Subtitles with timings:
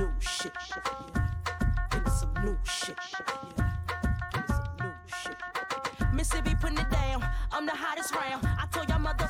[0.00, 0.52] new shit.
[0.70, 1.26] Yeah.
[1.90, 2.96] Give me some new shit.
[3.12, 3.70] Yeah.
[4.32, 6.14] Give me some new shit.
[6.14, 7.22] Mississippi putting it down.
[7.52, 8.40] I'm the hottest round.
[8.62, 9.28] I told y'all mother,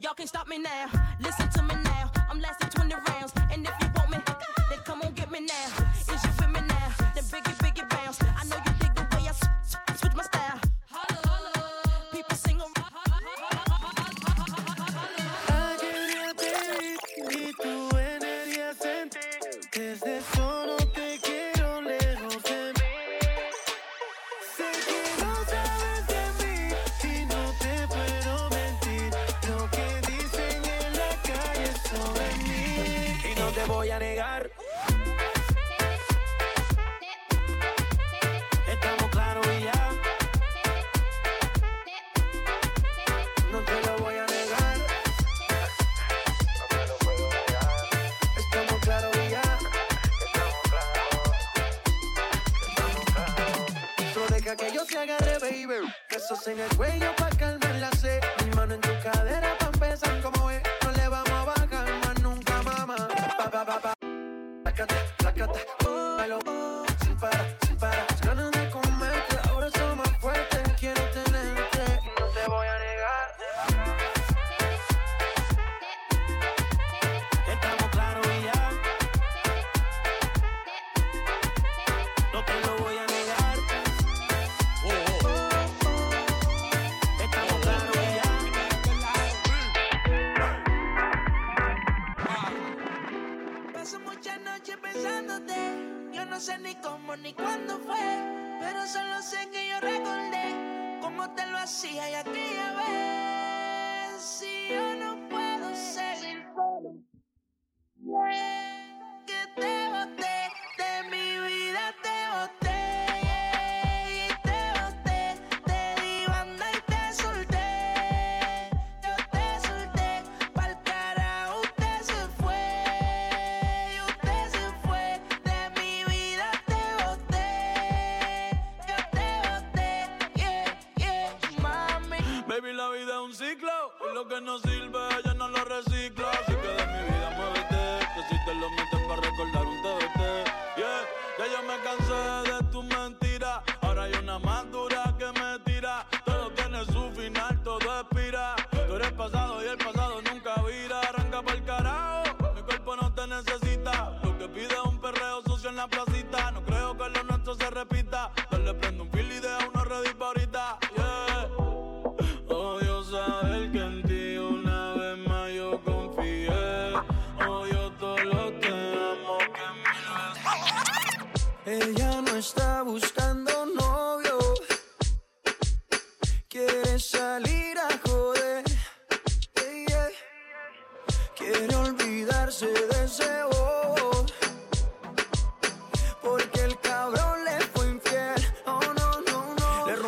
[0.00, 0.86] y'all can't stop me now.
[1.20, 2.10] Listen to me now.
[2.30, 3.17] I'm lasting 20 rounds.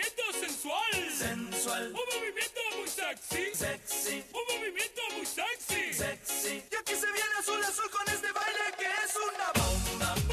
[0.00, 1.10] Un movimiento sensual.
[1.14, 1.86] Sensual.
[1.88, 3.54] Un movimiento muy sexy.
[3.54, 4.24] Sexy.
[4.32, 5.92] Un movimiento muy sexy.
[5.92, 6.62] Sexy.
[6.70, 10.29] Y aquí se viene azul azul con este baile que es una bomba.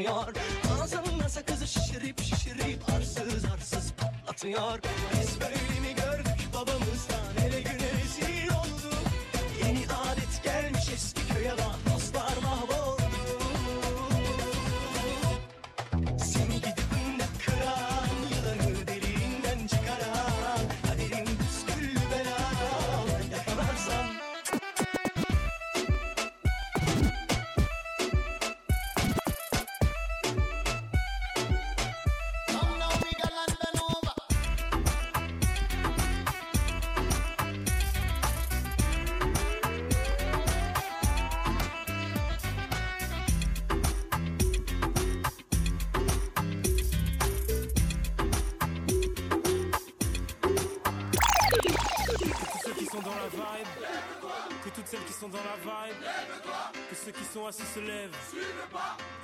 [0.00, 0.34] patlatıyor.
[0.82, 4.78] Ağzımda sakızı şişirip şişirip arsız arsız patlatıyor.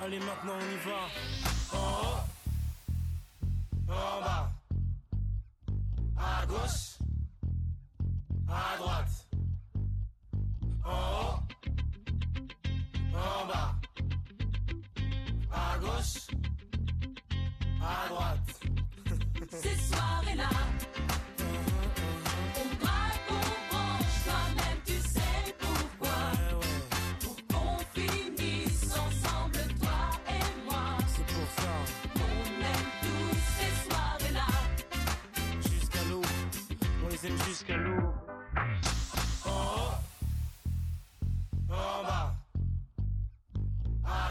[0.07, 0.56] Allez maintenant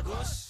[0.06, 0.45] Lagos.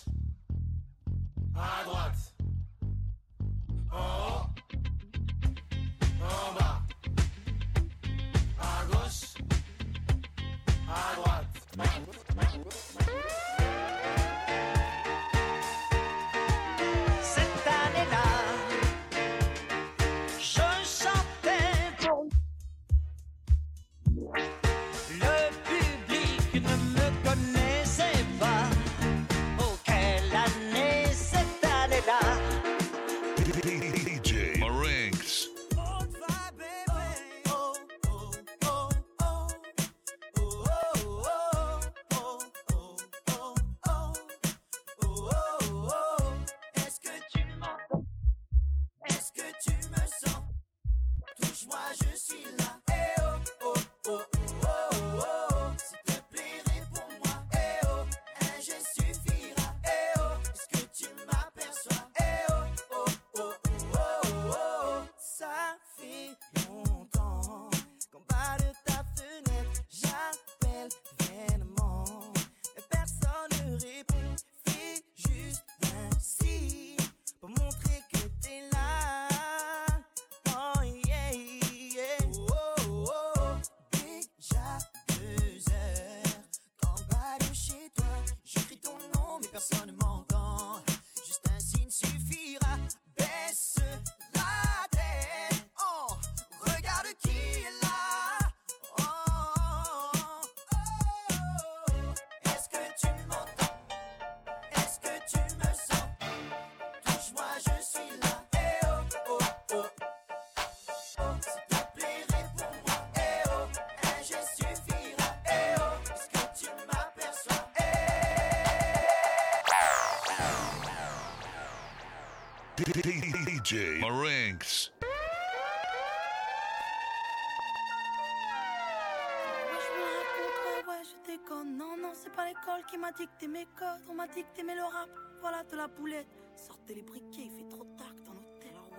[131.02, 131.76] Je déconne.
[131.76, 134.02] Non, non, c'est pas l'école qui m'a dicté mes codes.
[134.08, 135.08] On m'a dicté mais le rap,
[135.40, 136.28] voilà de la boulette.
[136.56, 137.50] Sortez les briquets,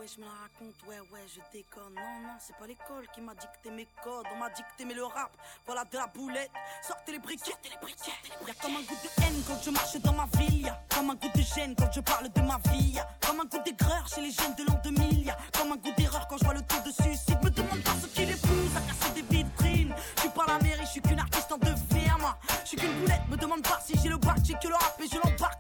[0.08, 1.94] je me la raconte, ouais, ouais, je déconne.
[1.96, 4.26] Non, non, c'est pas l'école qui m'a dicté mes codes.
[4.34, 5.32] On m'a dicté mais le rap,
[5.66, 6.52] voilà de la boulette.
[6.82, 8.14] Sortez les briquets, sortez les briquets.
[8.48, 10.62] Y'a comme un goût de haine quand je marche dans ma ville.
[10.62, 12.92] Y'a comme un goût de gêne quand je parle de ma vie.
[12.92, 15.26] Y'a comme un goût d'aigreur chez les jeunes de l'an 2000.
[15.26, 17.44] Y'a comme un goût d'erreur quand je vois le tour de suicide.
[17.44, 19.94] Me demande pas ce qu'il épouse à casser des vitrines.
[20.16, 22.38] Je suis pas la mairie, je suis qu'une artiste en devenir, moi.
[22.64, 25.00] Je suis qu'une boulette, me demande pas si j'ai le bac, j'ai que le rap
[25.02, 25.57] et je l'embarque,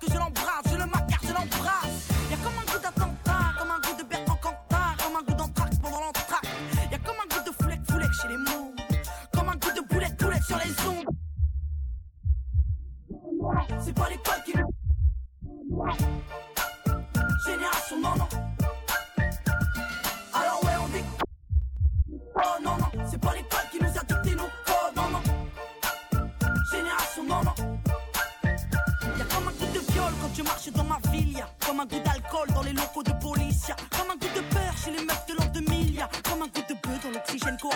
[31.65, 34.91] comme un goût d'alcool dans les locaux de police comme un goût de peur chez
[34.91, 37.69] les meufs de l'an 2000 Y'a comme un goût de bœuf dans l'oxygène qu'on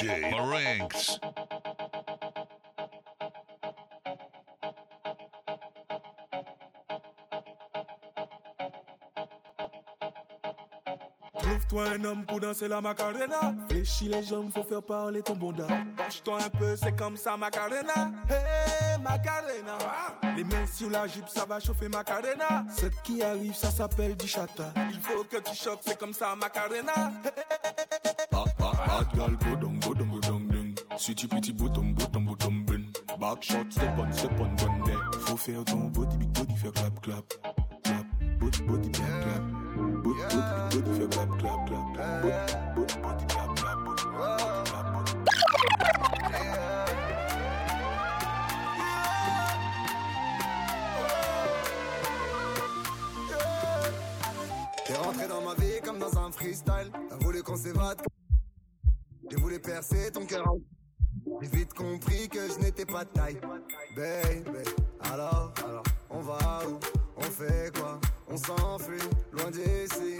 [0.00, 1.20] DJ Marinx.
[11.38, 13.54] Trouve-toi un homme pour danser la macarena.
[13.68, 15.66] Fléchis les jambes, faut faire parler ton bonda.
[15.96, 18.10] Penche-toi un peu, c'est comme ça, macarena.
[18.30, 19.76] Hey, macarena.
[20.34, 22.64] Les mains sur la jupe, ça va chauffer macarena.
[22.74, 24.72] Ce qui arrive, ça s'appelle du chata.
[24.90, 27.12] Il faut que tu choques, c'est comme ça, macarena.
[28.32, 29.79] Ah, ah, ah, gal, go down,
[31.00, 32.92] Sweetie, pretty, bottom, bottom, bottom, bun.
[33.18, 34.98] Back shot, step on, step on, bun there.
[35.20, 37.24] Faut faire ton body, big body, faire clap, clap.
[37.84, 38.06] Clap,
[38.38, 39.42] body, body, bien clap.
[40.04, 42.22] Body, body, body, faire clap, clap, clap.
[42.22, 42.44] Body,
[42.76, 43.78] body, body, clap, clap.
[43.82, 44.34] Body, body,
[54.84, 56.92] clap, rentré dans ma vie comme dans un freestyle.
[57.08, 58.02] T'as voulu qu'on s'évade.
[59.30, 60.44] J'ai voulu percer ton cœur.
[61.40, 63.40] J'ai vite compris que je n'étais pas de taille.
[63.96, 64.68] Baby,
[65.00, 66.78] alors, alors, on va où?
[67.16, 67.98] On fait quoi?
[68.28, 69.00] On s'enfuit,
[69.32, 70.18] loin d'ici.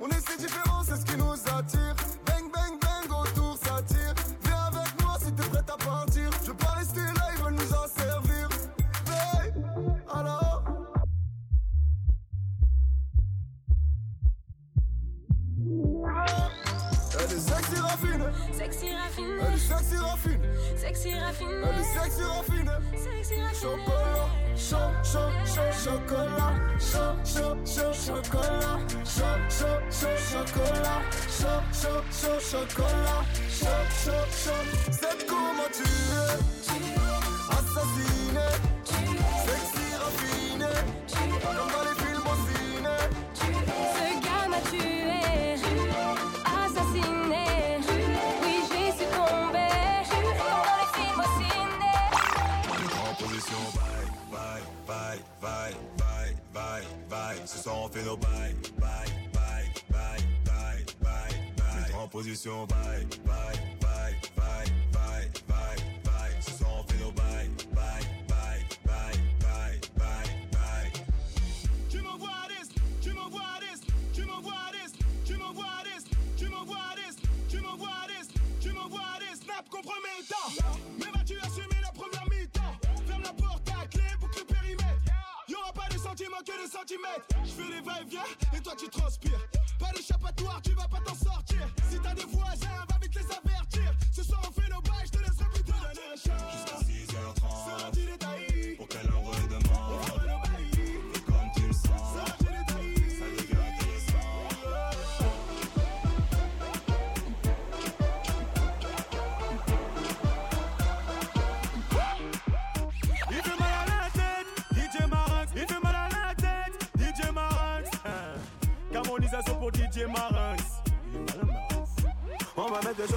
[0.00, 1.94] On est si différents, c'est ce qui nous attire.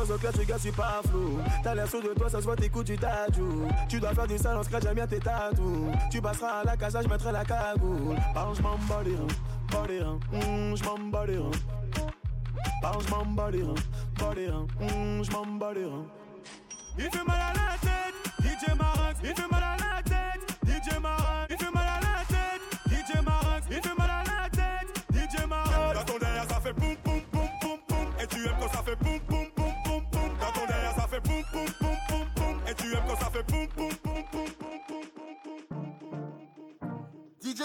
[0.08, 1.40] Choses au clair, tu gars, je suis pas flou.
[1.64, 3.68] T'as l'air sûr de toi, ça se voit, tes coups, tu t'adjoues.
[3.90, 5.92] Tu dois faire du sale, on scratch, j'aime bien tes tatous.
[6.10, 8.16] Tu passeras à la casa, je mettrai la cagoule.
[8.34, 9.28] Parle, je m'en les reins,
[9.72, 11.52] bats les reins, hum, je m'en bats les reins.
[12.82, 13.76] Parle, je m'en bats les reins,
[14.20, 16.06] bats les reins, hum, je m'en bats les reins.
[16.98, 19.20] Il fait mal à la tête, DJ Marinx.
[19.24, 19.67] Il fait mal à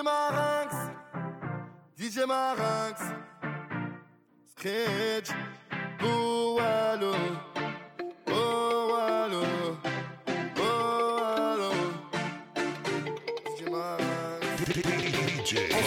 [0.02, 0.74] DJ Marinx,
[1.96, 3.00] DJ Marinx,
[4.50, 5.30] Scratch,
[6.02, 7.14] oh allo,
[8.26, 9.42] oh allo,
[10.58, 11.70] oh allo,
[13.46, 14.42] DJ Marinx.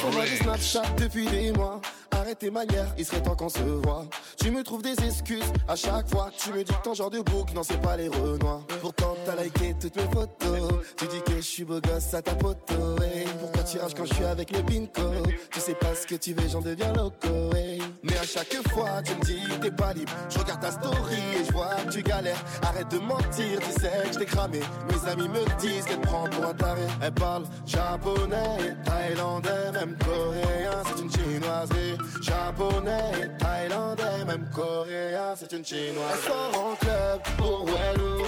[0.06, 1.82] On depuis des mois.
[2.12, 4.06] Arrête tes manières, il serait temps qu'on se voit.
[4.39, 6.30] Tu me trouves des excuses à chaque fois.
[6.38, 8.62] Tu me dis que ton genre de bouc, non, c'est pas les renois.
[8.82, 10.86] Pourtant, t'as liké toutes mes photos.
[10.95, 11.21] Tu dis
[11.56, 13.02] suis beau gosse à ta poteau.
[13.02, 13.26] hey.
[13.39, 16.34] Pourquoi tu rages quand je suis avec le pinko Tu sais pas ce que tu
[16.34, 17.56] veux, j'en deviens loco.
[17.56, 17.82] hey.
[18.04, 20.12] Mais à chaque fois, tu me dis t'es pas libre.
[20.30, 22.44] Je regarde ta story et je vois que tu galères.
[22.62, 24.60] Arrête de mentir, tu sais que je t'ai cramé.
[24.89, 26.82] Mes amis me disent qu'elle prend pour un taré.
[27.02, 30.84] Elle parle japonais, thaïlandais, même coréen.
[30.88, 31.98] C'est une chinoiserie.
[32.22, 35.34] Japonais, thaïlandais, même coréen.
[35.38, 36.15] C'est une chinoise.
[36.15, 37.65] Elle sort en club pour.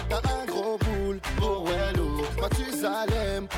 [0.08, 1.68] T'as un gros boule pour.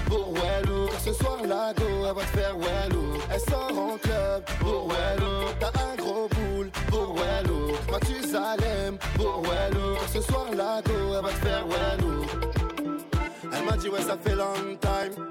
[0.08, 0.90] Pour Wellou.
[1.04, 3.14] Ce soir, la go, elle va te faire Wellou.
[3.32, 5.46] Elle sort en club pour Wellou.
[5.60, 7.74] T'as un gros boule pour Wellou.
[7.92, 9.98] Mathusalem pour Wellou.
[10.12, 12.26] Ce soir, la go, elle va te faire Wellou.
[13.52, 15.26] Elle m'a dit, ouais, ça fait long time.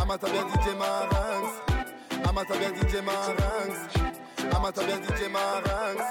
[0.00, 1.48] Amata bien DJ Marinx.
[2.28, 3.76] Amata bien DJ Marinx.
[4.54, 6.02] Amata bien DJ Marinx.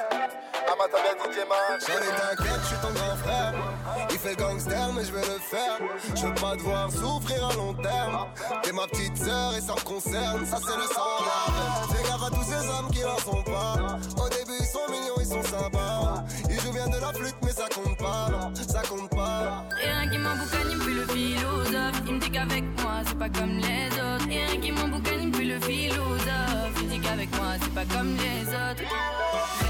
[0.71, 1.88] Amata bien DJ Marinx.
[1.88, 3.79] J'en ai t'inquiète, je suis ton grand frère.
[4.21, 5.79] Fait gangster, mais je vais le faire.
[6.13, 8.27] Je veux pas devoir souffrir à long terme.
[8.62, 10.45] T'es ma petite sœur et ça me concerne.
[10.45, 13.97] Ça, c'est le sang de Fais à tous ces hommes qui leur sont pas.
[14.21, 16.25] Au début, ils sont mignons, ils sont sympas.
[16.49, 18.51] Ils jouent bien de la flûte, mais ça compte pas.
[18.67, 19.63] Ça compte pas.
[19.82, 22.01] Rien qui m'emboucane, il me le philosophe.
[22.05, 24.27] Il me dit qu'avec moi, c'est pas comme les autres.
[24.27, 26.73] Rien qui m'emboucane, il me le philosophe.
[26.75, 29.68] Il me dit qu'avec moi, c'est pas comme les autres.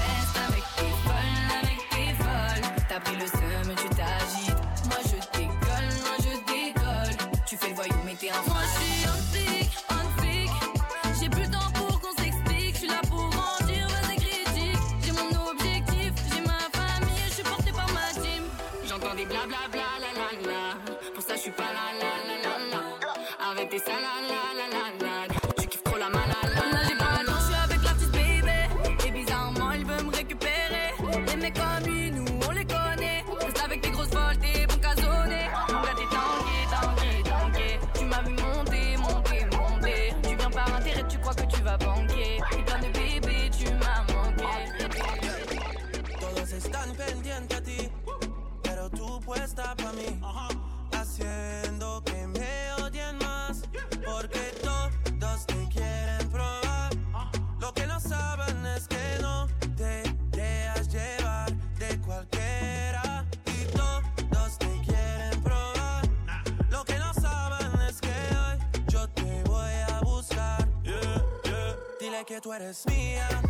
[72.30, 73.49] que tú eres mía.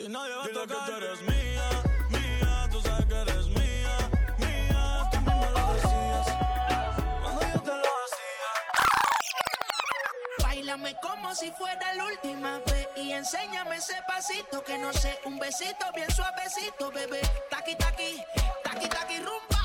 [0.00, 0.78] ti nadie va a Dile tocar.
[0.86, 1.68] que tú eres mía,
[2.08, 3.96] mía, tú sabes que eres mía,
[4.38, 6.26] mía, tú mismo lo decías.
[7.22, 8.48] Cuando yo te lo hacía.
[10.42, 15.38] Bailame como si fuera la última vez y enséñame ese pasito que no sé, un
[15.38, 17.20] besito bien suavecito, bebé.
[17.50, 18.22] Taqui taqui,
[18.64, 19.59] taqui taqui rumba.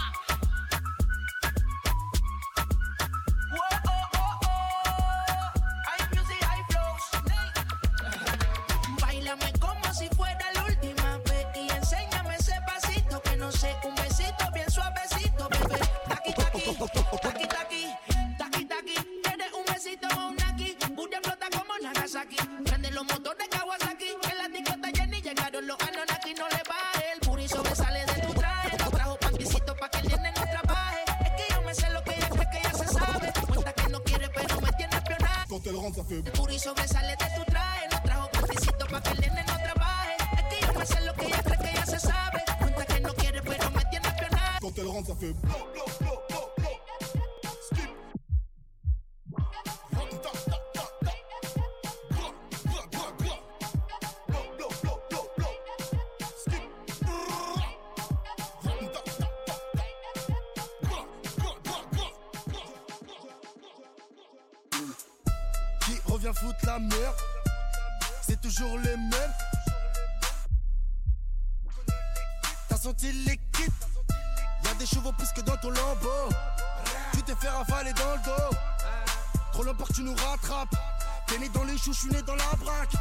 [81.86, 82.93] je suis né dans la braque.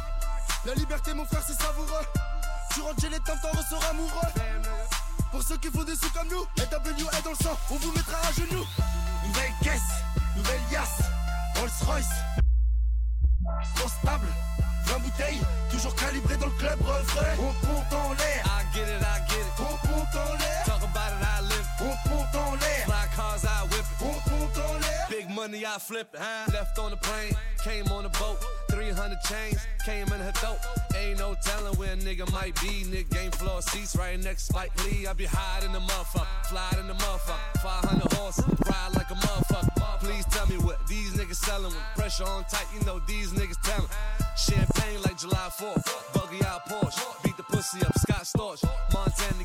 [0.65, 2.05] La liberté, mon frère, c'est savoureux.
[2.73, 3.33] Tu rentres chez les temps,
[3.89, 4.09] amoureux.
[5.31, 7.91] Pour ceux qui font des sous comme nous, LW est dans le sang, on vous
[7.91, 8.65] mettra à genoux.
[9.25, 9.81] Nouvelle caisse,
[10.35, 11.01] nouvelle yasse,
[11.55, 12.09] Rolls Royce.
[13.75, 14.27] Trop stable,
[14.85, 17.25] 20 bouteilles, toujours calibré dans le club refrain.
[17.39, 18.45] On compte en l'air.
[18.45, 19.59] I get it, I get it.
[19.59, 20.63] On compte en l'air.
[20.65, 21.67] Talk about it, I live.
[21.81, 22.85] On compte en l'air.
[22.85, 23.85] Fly cars, I whip.
[24.01, 25.07] On compte en l'air.
[25.09, 26.15] Big money, I flip.
[26.51, 28.04] Left on the plane, came on
[29.05, 30.57] hundred chains came in her throat.
[30.97, 32.85] Ain't no telling where a nigga might be.
[32.89, 35.05] Nick game floor seats right next Spike Lee.
[35.05, 37.61] I be hiding the motherfucker, fly in the motherfucker.
[37.61, 39.99] 500 horses, ride like a motherfucker.
[39.99, 42.65] Please tell me what these niggas selling with pressure on tight.
[42.73, 43.89] You know these niggas telling.
[44.35, 49.44] Champagne like July 4th, buggy out Porsche, beat the pussy up, Scott Storch, Montana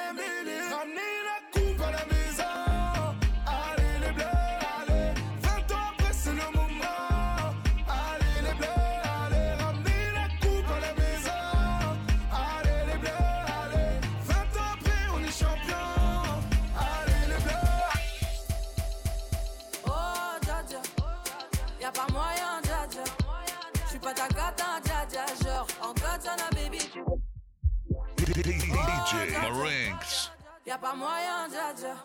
[30.71, 31.95] Y'a pas moyen, dja dja.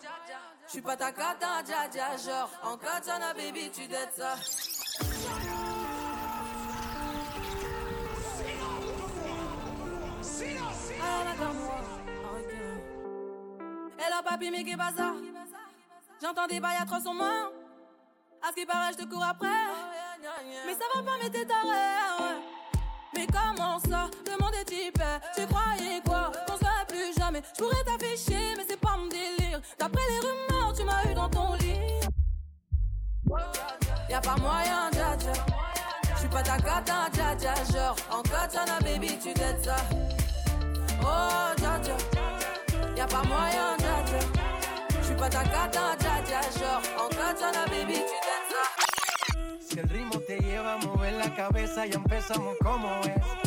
[0.67, 2.17] J'suis pas ta gata, dja dja.
[2.17, 4.33] Genre, en katana, baby, tu dettes ça.
[12.35, 12.53] Ok.
[13.99, 15.13] Hello, papi, mais qu'est ça?
[16.21, 17.49] J'entends des bails à 300 mains.
[18.41, 19.47] À ce qui paraît, je te cours après.
[20.65, 22.41] Mais ça va pas, mais t'es taré, ouais.
[23.13, 24.09] Mais comment ça?
[24.25, 25.01] Le monde est type.
[25.37, 26.33] Tu croyais quoi?
[27.37, 27.43] Jamais.
[27.53, 29.61] Je pourrais t'afficher, mais c'est pas mon délire.
[29.79, 31.77] D'après les rumeurs, tu m'as eu dans ton lit.
[34.09, 35.33] Y'a pas moyen, dja dja.
[36.15, 37.53] J'suis pas ta cata, dja.
[37.71, 39.75] Genre, en katana, baby, tu dettes ça.
[41.01, 41.97] Oh, dja dja.
[42.95, 44.19] Y'a pas moyen, dja dja.
[45.01, 46.41] J'suis pas ta cata, dja.
[46.57, 48.63] Genre, en katana, baby, tu dettes ça.
[49.59, 53.46] Si el ritmo te lleva a mover la cabeza, ya empezamos como es.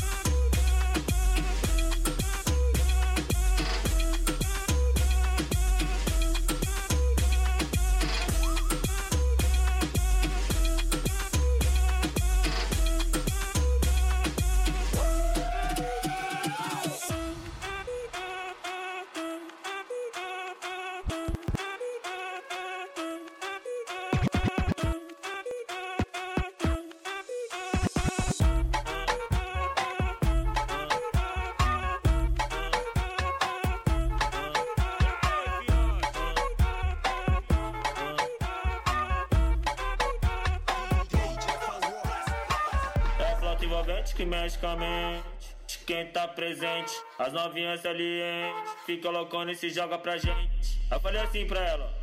[47.21, 48.51] As novinhas ali, hein?
[48.83, 50.81] Fica colocando e se joga pra gente.
[50.91, 51.93] Eu falei assim pra ela.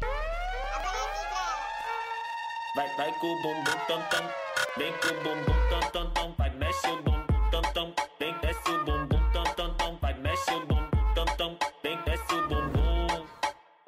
[2.77, 4.31] Vai, vai com o bumbum tam tam.
[4.77, 6.33] Vem com o bumbum tam tam tam.
[6.39, 7.93] Vai, mexe o bumbum tam tam.
[8.21, 9.99] Vem, desce o bumbum tam tam tam.
[10.01, 11.59] Vai, mexe o bumbum tam tam.
[11.83, 13.27] Vem, desce o bumbum.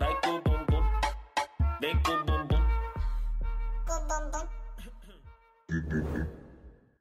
[0.00, 0.82] Vai com o bumbum.
[1.80, 2.62] Vem com o bumbum.
[3.86, 6.39] Com o bumbum.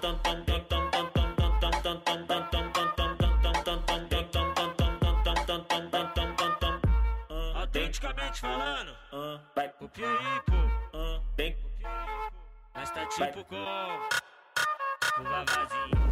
[6.34, 6.82] tam tam
[7.56, 8.96] Autenticamente falando,
[9.56, 10.54] vai pro Pieripo,
[11.36, 12.34] vem pro Pieripo.
[12.76, 13.56] Nós tá tipo com
[15.20, 16.07] o Vavazinho.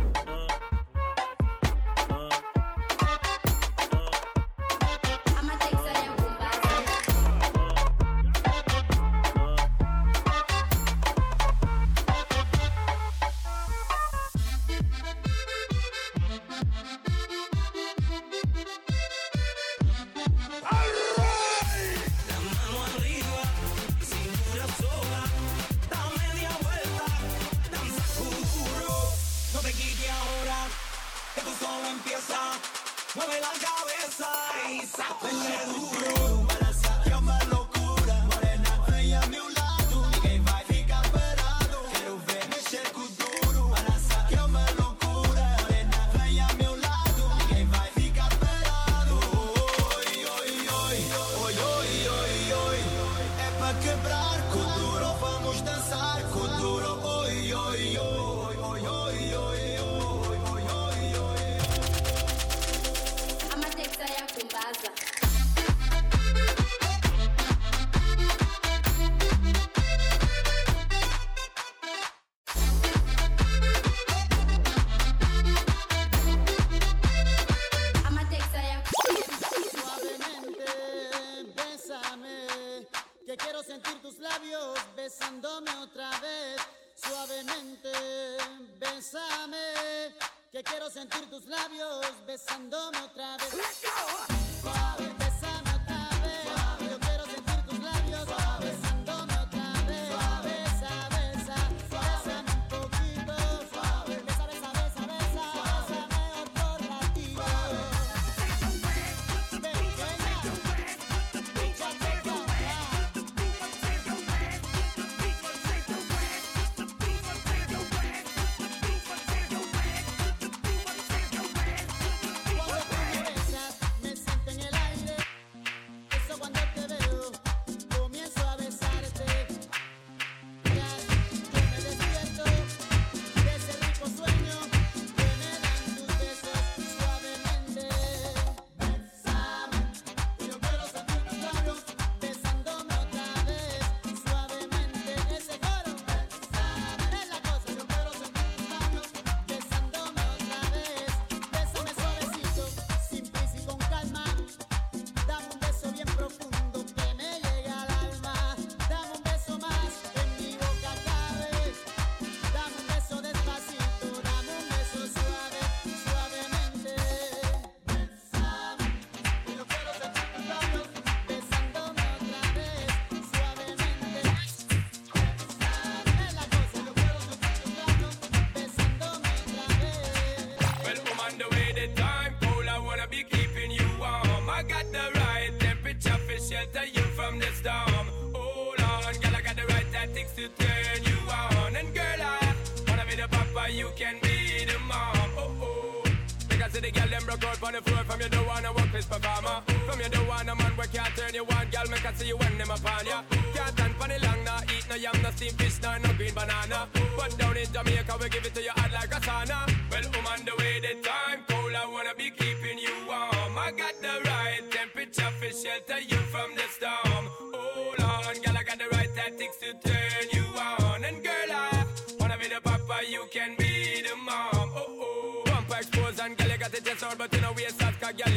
[190.59, 191.75] Turn you on.
[191.75, 192.55] And girl, I
[192.87, 195.31] wanna be the papa, you can be the mom.
[195.37, 196.03] Oh oh.
[196.49, 199.05] Because the girl them broke out on the floor from you don't wanna work this
[199.05, 199.61] performer.
[199.87, 202.27] From you don't want a man where can't turn you on, girl, make I see
[202.27, 203.21] you when them upon ya.
[203.53, 206.33] Can't stand for the long, nah, eat no yam, no steam fish, nah, no green
[206.33, 206.87] banana.
[207.17, 209.67] But down in Jamaica, we give it to you hot like a sauna.
[209.91, 213.57] Well, I'm on the way, the time cold, I wanna be keeping you warm.
[213.57, 217.25] I got the right temperature for shelter you from the storm.
[217.53, 220.34] Hold on, girl, I got the right tactics to turn you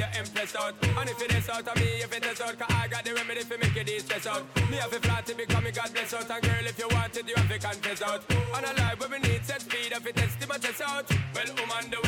[0.08, 0.74] cause impressed out.
[0.82, 3.14] And if it is out of me, if it is out, cause I got the
[3.14, 4.44] remedy for make it stress out.
[4.70, 6.30] Me have a flat to become me God bless out.
[6.30, 8.22] And girl, if you want it, you have to confess out.
[8.30, 11.10] And a life where we need set speed, if it test my chest out.
[11.34, 12.07] Well, I'm on the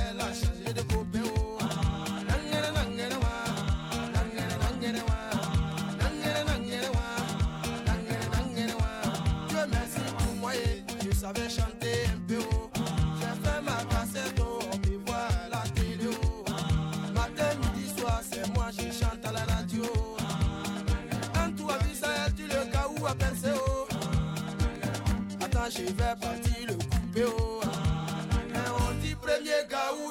[11.33, 12.39] je savais chanter un peu.
[13.19, 14.39] J'ai fait ma cassette.
[14.39, 16.09] On me voit la télé.
[17.13, 19.83] Matin, midi, soir, c'est moi, je chante à la radio.
[21.35, 23.59] As vu ça, tu le cas où à penser.
[25.41, 27.21] Attends, je vais partir le couper.
[27.21, 27.25] Et
[28.79, 30.10] on dit premier gaou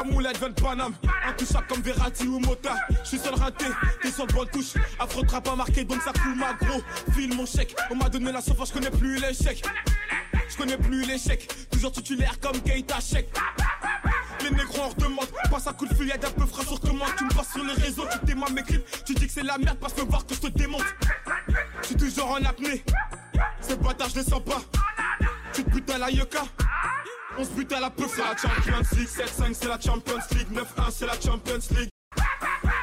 [0.00, 0.94] la moulette vient Paname,
[1.68, 2.74] comme Verratti ou Mota.
[3.02, 3.66] Je suis seul raté,
[4.02, 4.74] t'es sur le bon touche.
[4.98, 6.82] Afro trap pas marqué, donc ça coule ma gros.
[7.12, 9.62] File mon chèque, on m'a donné la sauce, je connais plus l'échec.
[10.48, 13.28] Je connais plus l'échec, toujours titulaire comme Keita Chek.
[14.42, 17.10] Les négros en redemande, passe un coup de fil, y'a d'un peu frais sur commande.
[17.18, 19.04] Tu me passes sur les réseaux, tu t'aimes mes clips.
[19.04, 20.84] Tu dis que c'est la merde, passe me voir que je te démonte.
[21.88, 22.82] Je toujours en apnée,
[23.60, 24.62] ces bâtards je sens pas.
[25.52, 26.42] Tu te butes à la yoka.
[27.40, 30.52] On se bute à la peu, c'est la Champions League 7-5 c'est la Champions League
[30.52, 31.88] 9-1 c'est la Champions League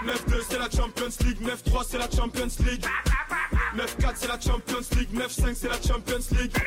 [0.03, 2.85] 9-2 c'est la Champions League 9-3 c'est la Champions League
[3.75, 6.57] 9-4 c'est la Champions League 9-5 c'est la Champions League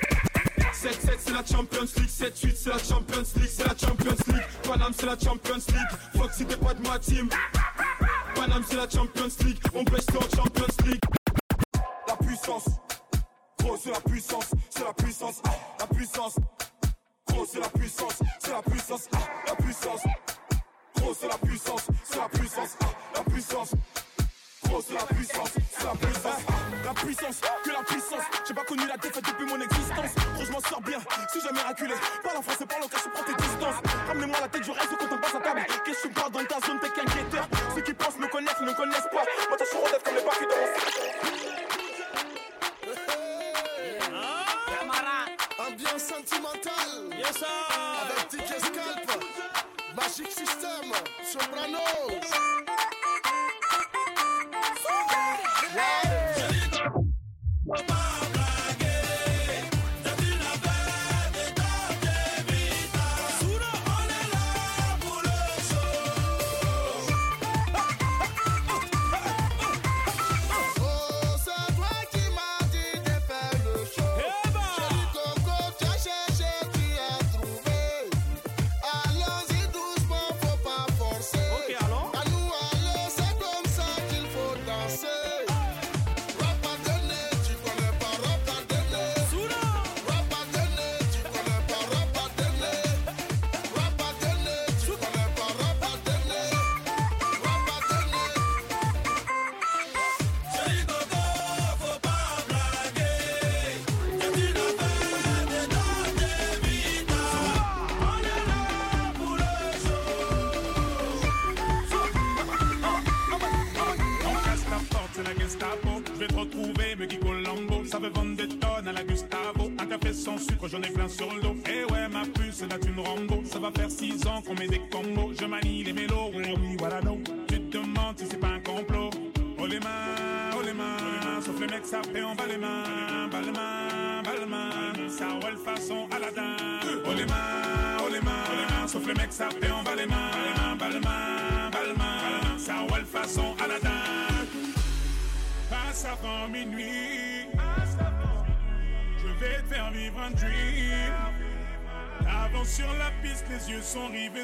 [0.72, 4.92] 7-7 c'est la Champions League 7-8 c'est la Champions League C'est la Champions League Paname
[4.96, 7.28] c'est la Champions League Fuck si t'es pas de ma team
[8.36, 11.02] Paname c'est la Champions League On baisse en Champions League
[12.06, 12.68] La puissance
[13.58, 16.36] Gros c'est la puissance C'est la puissance ah, La puissance
[17.52, 20.02] c'est la puissance, c'est la puissance, ah, la puissance.
[20.96, 22.86] Gros c'est la puissance, c'est la puissance, ah,
[23.16, 23.70] la puissance.
[24.64, 26.52] Gros c'est la puissance, c'est la puissance, ah,
[26.84, 28.24] la puissance, que la puissance.
[28.46, 30.14] J'ai pas connu la défaite depuis mon existence.
[30.34, 30.98] Gros je m'en sors bien,
[31.32, 31.94] si jamais raculé.
[32.22, 33.82] Parle en français, parle en cash, prends tes distances.
[34.06, 35.66] Ramenez-moi la tête du reste quand on passe à table.
[35.84, 37.48] Qu'est-ce que tu parles dans ta zone, t'es qu'un guetteur?
[37.74, 39.24] Ceux qui pensent me connaissent, ne connaissent pas.
[39.48, 40.54] Moi t'as sur relève comme les barils dans
[45.66, 46.39] Ambiance.
[47.30, 48.28] Avec
[48.58, 49.24] Scalp.
[49.94, 50.92] Magic System.
[51.22, 51.78] Soprano.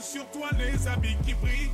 [0.06, 1.65] Sur toi, les habits qui brillent,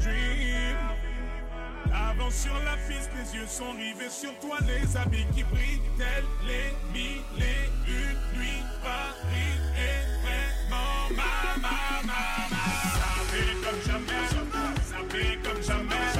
[0.00, 0.78] faire.
[1.94, 6.24] Avant sur la piste, les yeux sont rivés sur toi, les habits qui brillent, tels
[6.46, 8.62] les mille et une nuits.
[8.82, 11.76] Paris est vraiment ma, ma.
[12.98, 14.26] Ça fait comme jamais,
[14.84, 16.12] ça fait comme jamais,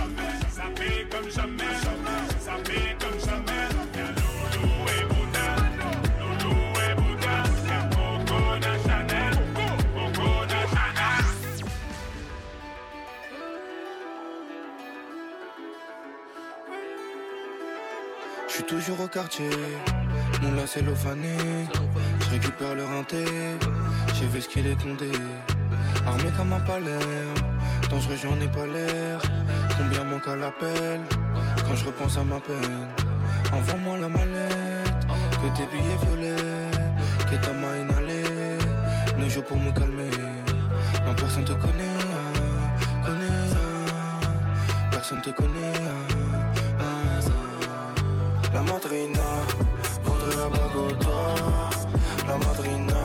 [0.50, 1.74] ça fait comme jamais,
[2.40, 3.25] ça fait comme jamais.
[18.86, 19.50] Toujours au quartier,
[20.42, 21.36] mon là c'est l'ophané.
[22.20, 23.24] Je récupère le rinté,
[24.14, 25.10] j'ai vu ce qu'il est condé.
[26.06, 27.08] Armé comme un palais,
[27.90, 29.20] dangereux j'en ai pas l'air.
[29.76, 31.00] Combien manque à l'appel
[31.66, 32.86] quand je repense à ma peine?
[33.52, 35.06] Envoie-moi la mallette,
[35.40, 36.70] que tes billets violets,
[37.28, 38.58] que ta main inhalée.
[39.18, 40.10] Ne joue pour me calmer,
[41.04, 41.98] non personne te connaît,
[43.04, 43.46] connaît.
[44.92, 46.25] Personne te connaît.
[48.56, 49.28] La madrina
[50.02, 51.70] voudrait la bague au doigt.
[52.26, 53.00] La madrina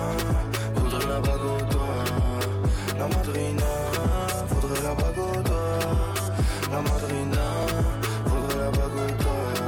[0.76, 2.06] voudrait la bague au doigt.
[2.98, 3.72] La madrina
[4.48, 6.32] voudrait la bague au doigt.
[6.72, 7.46] La madrina
[8.26, 9.62] voudrait la bague au doigt.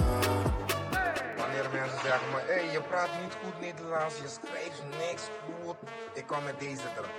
[1.38, 5.23] Wanneer mensen zeggen maar, hé, je praat niet goed Nederlands, je schrijft niks
[5.63, 5.75] goed.
[6.13, 7.15] Ik kom met deze erop.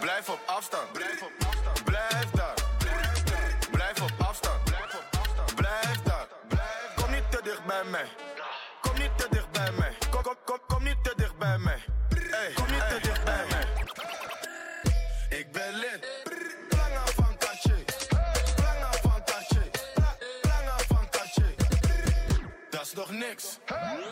[0.00, 0.92] Blijf op afstand.
[0.92, 1.84] Blijf op afstand.
[1.84, 2.61] Blijf daar.
[7.80, 8.08] Bij mij.
[8.80, 9.92] Kom niet te dicht bij mij.
[10.10, 11.84] Kom, kom, kom, kom niet te dicht bij mij.
[12.54, 13.66] Kom niet te dicht bij mij.
[15.38, 16.06] Ik ben lid.
[16.68, 17.84] Planga van Cartier.
[18.56, 19.22] Planga van
[20.42, 21.54] Planga van Cartier.
[22.70, 23.58] Dat is nog niks.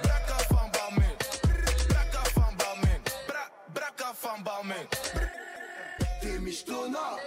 [0.03, 1.17] Brakka van Balmain.
[1.89, 3.03] Brakka van Balmain.
[3.27, 4.89] Bra- Brakka van Balmain.
[6.21, 7.19] T'es michetonna,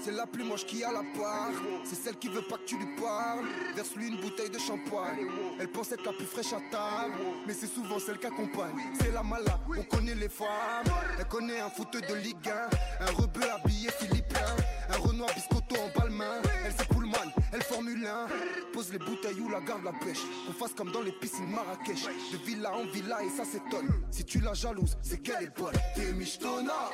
[0.00, 1.50] C'est la plus moche qui a la part.
[1.84, 3.44] C'est celle qui veut pas que tu lui parles.
[3.74, 5.26] Verse-lui une bouteille de champagne.
[5.58, 7.14] Elle pense être la plus fraîche à table,
[7.46, 8.74] mais c'est souvent celle qui accompagne.
[9.00, 10.84] C'est la mala, on connaît les femmes.
[11.18, 14.46] Elle connaît un foot de Ligue 1, un rebeu habillé philippin,
[14.90, 16.42] un Renoir biscotto en balmain.
[16.64, 18.26] Elle c'est Pullman, elle Formule 1.
[18.72, 20.22] Pose les bouteilles ou la garde la pêche.
[20.48, 22.04] On fasse comme dans les piscines Marrakech.
[22.32, 23.88] De villa en villa et ça s'étonne.
[24.10, 25.74] Si tu la jalouses, c'est qu'elle est bonne.
[25.94, 26.90] T'es michetonna,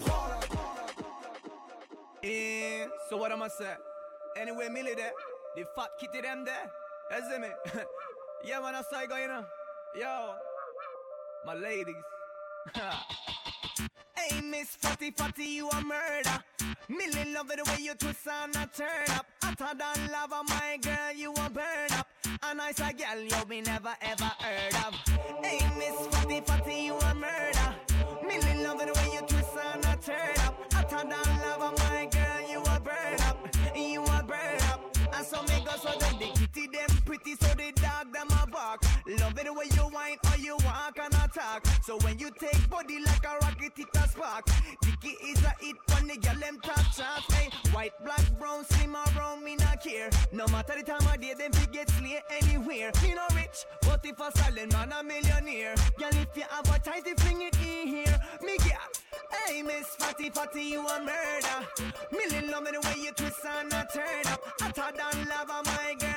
[0.00, 0.73] prends-la.
[2.26, 3.74] Eh, so what am I say?
[4.34, 5.12] Anyway, Millie there,
[5.56, 6.70] the fat kitty them there.
[7.28, 7.48] See me?
[8.44, 9.44] yeah, man, I saw you going.
[9.94, 10.34] Yo,
[11.44, 11.94] my ladies.
[14.16, 16.42] hey, Miss Fatty Fatty, you a murder.
[16.88, 19.26] Millie love the way you twist and a turn up.
[19.42, 22.06] Hotter than lava, my girl, you a burn up.
[22.42, 24.94] A nice girl you be never ever heard of.
[25.44, 27.76] Hey, Miss Fatty Fatty, you a murder.
[28.26, 30.72] Millie love the way you twist and a turn up.
[30.72, 31.83] Hotter than lava,
[39.24, 41.66] Love it the way you whine or you walk and attack.
[41.82, 44.44] So when you take body like a rocket, it a spark.
[44.82, 47.32] Dicky is a hit when the girl them top.
[47.32, 50.10] Hey, white, black, brown, slim or brown, me not care.
[50.30, 52.92] No matter the time of day, them fi get slay anywhere.
[53.02, 55.74] Me no rich, but if a silent man a millionaire.
[55.98, 58.20] Girl, if you advertise, they fling it in here.
[58.42, 59.00] Me get.
[59.46, 61.92] Hey, Miss Fatty Fatty, you a murder.
[62.12, 64.40] Million love me the way you twist and a turn up.
[64.60, 66.13] I Hotter than lava, my girl,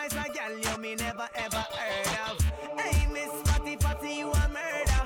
[0.00, 2.40] nice a girl you me never ever heard of.
[2.78, 5.02] Hey, Miss Fatty Fatty, you a murder.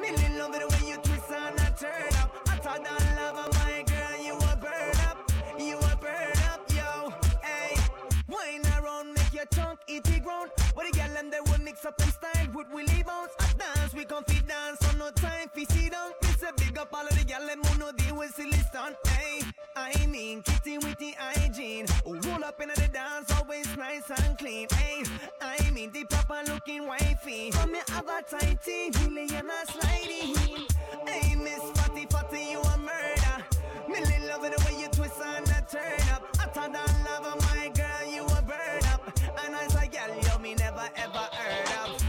[0.00, 2.30] Million love me the way you twist and a turn up.
[2.48, 5.18] Hotter than lava, my girl, you a burn up.
[5.58, 7.12] You a burn up, yo.
[7.42, 7.76] Hey,
[8.28, 10.50] wine around, make your tongue eat it ground.
[10.74, 13.34] But the girl them they will mix up them style with Willie Bounce.
[13.38, 16.10] A dance we dance, so no time fi sit down.
[16.22, 18.96] It's a big up all of the girl them who know deal with silly stunt.
[19.76, 21.86] I mean kitty with the hygiene.
[22.04, 24.68] Roll up in the dance, always nice and clean.
[24.72, 25.02] Hey,
[25.40, 27.50] I mean the proper looking wifey.
[27.50, 30.66] From your other tighty, really and a sliding.
[31.06, 33.44] Hey, Miss Fatty Fatty, you a murder.
[33.88, 36.22] Millie love it the way you twist and a turn up.
[36.38, 39.18] I Hotter than lava, my girl, you a burn up.
[39.44, 42.01] And as a girl, you me never ever heard of.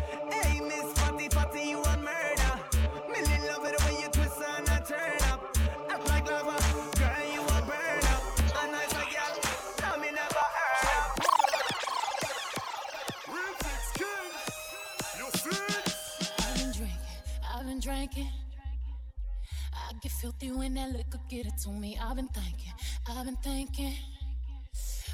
[20.24, 22.00] Filthy when that liquor get it to me.
[22.02, 22.74] I've been thinking,
[23.10, 23.94] I've been thinking.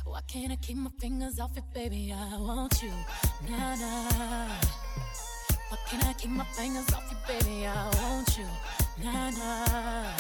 [0.06, 2.14] Why can't I keep my fingers off it, baby?
[2.14, 2.92] I want you,
[3.50, 4.50] nah nah.
[5.70, 7.66] Why can't I keep my fingers off you, baby?
[7.66, 8.46] I want you,
[9.04, 10.12] nah nah.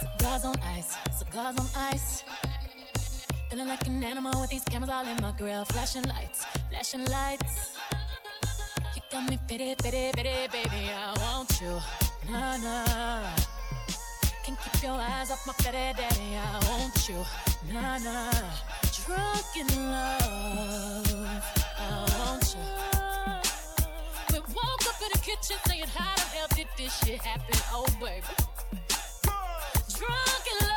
[0.00, 2.24] Cigars on ice, cigars on ice.
[3.48, 5.64] Feeling like an animal with these cameras all in my grill.
[5.64, 7.78] Flashing lights, flashing lights.
[9.10, 10.90] Got me pity, pity, pity, baby.
[10.90, 11.80] I want you,
[12.30, 13.26] nah nah.
[14.44, 16.36] Can't keep your eyes off my pity, daddy.
[16.36, 17.24] I want you,
[17.72, 18.30] nah nah.
[19.04, 21.42] Drunk in love,
[21.78, 22.62] I want you.
[24.32, 27.58] We woke up in the kitchen saying, How the hell did this shit happen?
[27.72, 28.22] Oh, baby.
[29.98, 30.69] Drunk in love,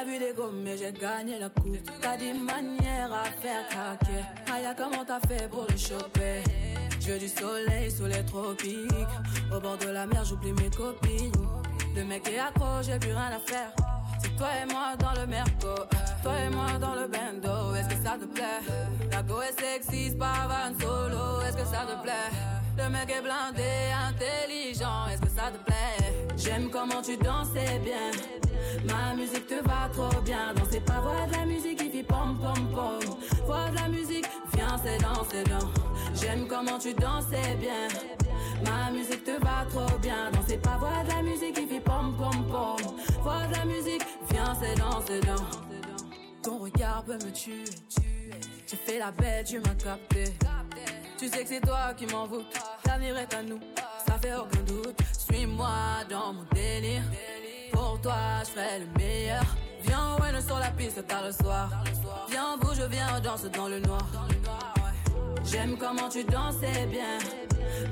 [0.00, 1.76] Il en a vu des gommes, mais j'ai gagné la coupe.
[2.00, 4.24] T'as des manières à faire craquer.
[4.50, 6.42] Aya, comment t'as fait pour le choper?
[7.00, 8.24] Je du soleil sous les.
[9.54, 11.32] Au bord de la mer, j'oublie mes copines.
[11.94, 13.72] Le mec est accro, j'ai plus rien à faire.
[14.22, 15.74] C'est toi et moi dans le merco.
[16.22, 17.74] Toi et moi dans le bendo.
[17.74, 18.60] Est-ce que ça te plaît?
[19.10, 21.42] La go sexy, pas van solo.
[21.42, 22.59] Est-ce que ça te plaît?
[22.82, 25.06] Le mec est blindé, intelligent.
[25.12, 26.26] Est-ce que ça te plaît?
[26.36, 28.10] J'aime comment tu dansais bien.
[28.84, 30.54] Ma musique te va trop bien.
[30.54, 33.16] Danser pas voir de la musique qui fait pom pom pom.
[33.44, 34.24] Voir de la musique,
[34.54, 35.68] viens c'est dans, c'est dans.
[36.14, 37.88] J'aime comment tu dansais bien.
[38.64, 40.30] Ma musique te va trop bien.
[40.32, 42.94] Danser pas voir de la musique qui fait pom pom pom.
[43.22, 45.44] Voir de la musique, viens c'est dans, c'est dans.
[46.42, 47.64] Ton regard peut me tuer.
[48.66, 50.24] Tu fais la bête, tu m'as capté.
[51.20, 52.46] Tu sais que c'est toi qui m'envoûte.
[52.86, 53.60] L'avenir est à nous,
[54.08, 54.96] ça fait aucun doute.
[55.12, 55.68] Suis-moi
[56.08, 57.02] dans mon délire.
[57.72, 59.44] Pour toi, je ferai le meilleur.
[59.82, 61.68] Viens, ouais, sur la piste tard le soir.
[62.30, 64.00] Viens, bouge, je viens, danse dans le noir.
[65.44, 67.18] J'aime comment tu dansais bien.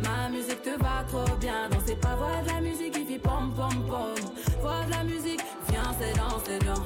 [0.03, 1.69] Ma musique te va trop bien.
[1.69, 4.15] Danser pas voir de la musique qui fait pom pom pom.
[4.63, 6.83] Voir de la musique, viens, c'est dans, c'est dans.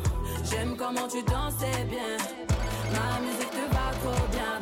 [0.51, 2.17] J'aime comment tu dansais bien.
[2.91, 4.62] Ma musique te va trop bien.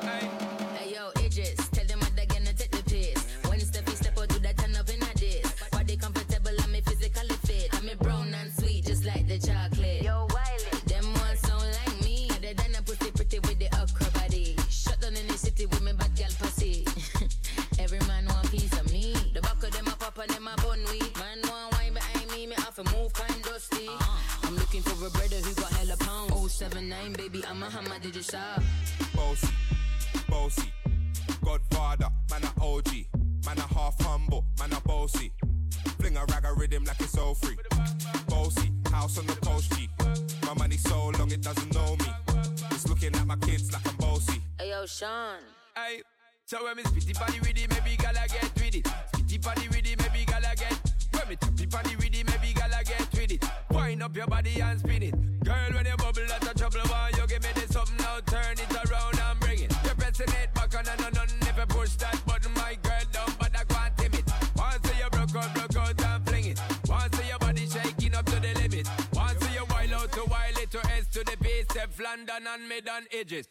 [46.51, 48.83] so when me spitty body with it, maybe gala get with it.
[48.83, 50.75] Spitty body with it, maybe gala get.
[51.13, 53.45] When me tappy body with it, maybe gala get with it.
[53.69, 55.15] Wind up your body and spin it.
[55.45, 56.81] Girl, when you bubble, that's a trouble.
[56.91, 58.19] Why you give me this something now?
[58.25, 59.73] Turn it around and bring it.
[59.85, 63.05] You're pressing it back on and on and if you push that button, my girl
[63.13, 64.27] down, but I can't tame it.
[64.57, 66.59] Once you broke out, broke out and fling it.
[66.89, 68.89] Once your body shaking up to the limit.
[69.13, 72.89] Once you wild out to wild it to S to the base, London and mid
[72.89, 73.47] on edges.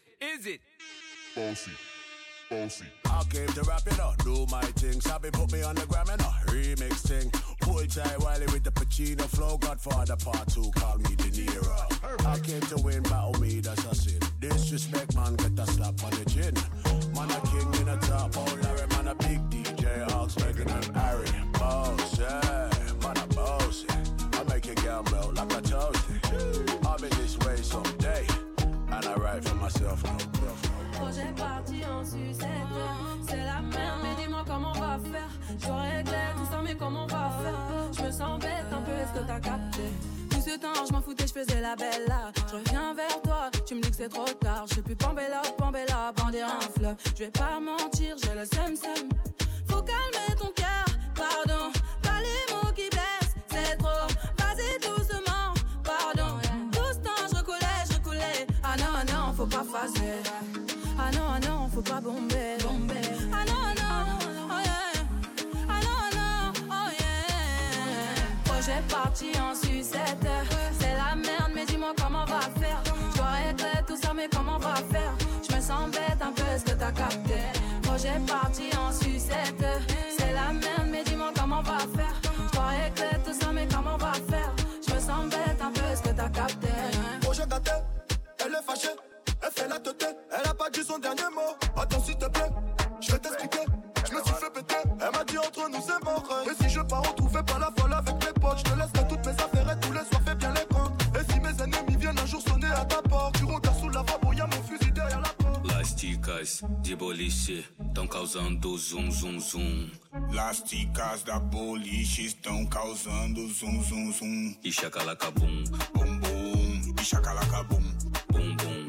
[108.31, 109.91] Causando zum zum zum.
[110.31, 114.55] Las ticas da boliche estão causando zum zum zum.
[114.63, 115.63] E chacalacabum,
[115.93, 117.83] Bum bum, e chacalacabum.
[118.31, 118.87] bum bum.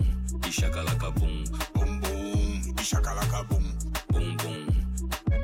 [0.48, 1.42] E chacalacabum,
[1.74, 3.64] Bum bum, e chacalacabum.
[4.12, 4.66] bum bum.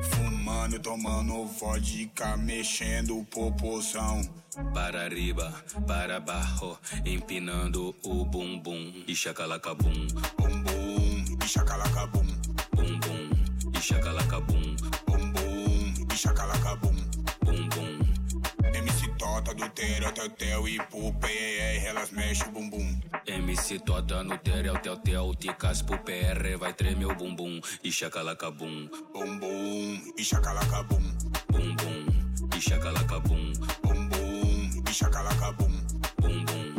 [0.02, 4.22] Fumando, tomando vodka, mexendo proporção.
[4.74, 5.52] Para arriba,
[5.88, 8.92] para abaixo, empinando o bumbum.
[9.08, 12.26] E chacalacabum, Bum bum, e chacalacabum.
[12.76, 13.37] bum bum.
[13.78, 14.76] E chacalacabum,
[15.06, 16.96] Bum bum, e chacalacabum.
[17.44, 17.98] bum bum.
[18.74, 23.00] MC Tota do Tera, Tetel e pro PER, elas mexem o bumbum.
[23.26, 27.60] MC Tota no Tel, Tel, Tel, Ticas pro PR, vai tremer o bumbum.
[27.84, 31.02] E chacalacabum, Bum bum, e chacalacabum.
[31.52, 32.06] bum bum.
[32.56, 33.52] E chacalacabum,
[33.82, 35.72] Bum bum, e chacalacabum.
[36.20, 36.74] bum bum.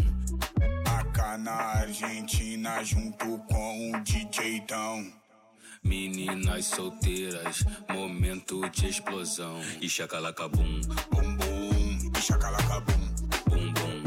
[0.99, 5.11] Acá na Argentina, junto com o DJ Tão.
[5.83, 9.59] Meninas solteiras, momento de explosão.
[9.81, 13.15] E chacalacabum, Bum bum, e chacalacabum.
[13.47, 14.03] bum bum.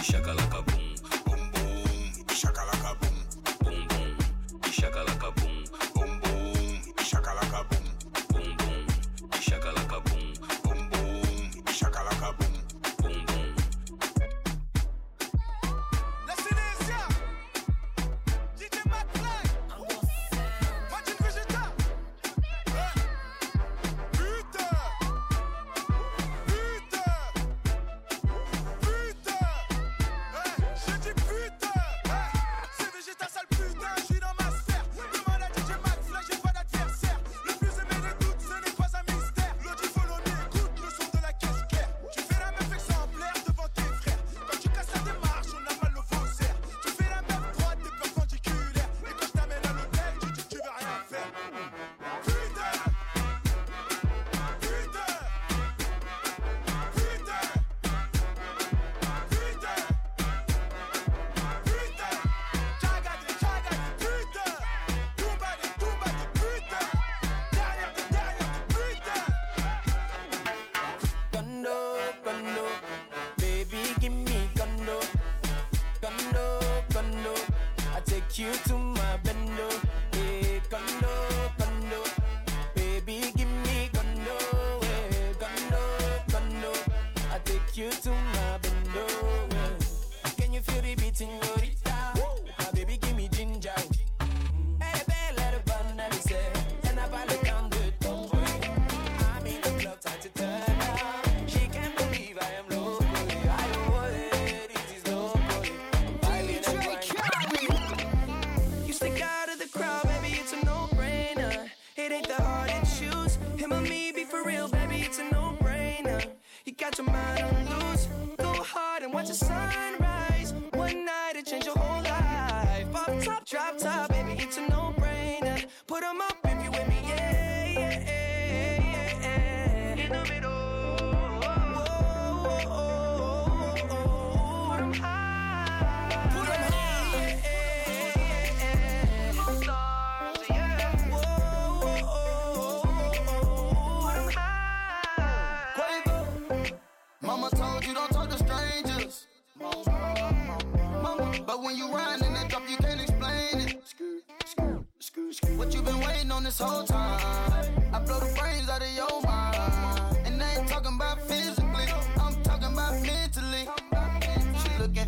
[0.00, 0.94] E chacalacabum,
[1.24, 2.73] Bum bum, e chacalacabum.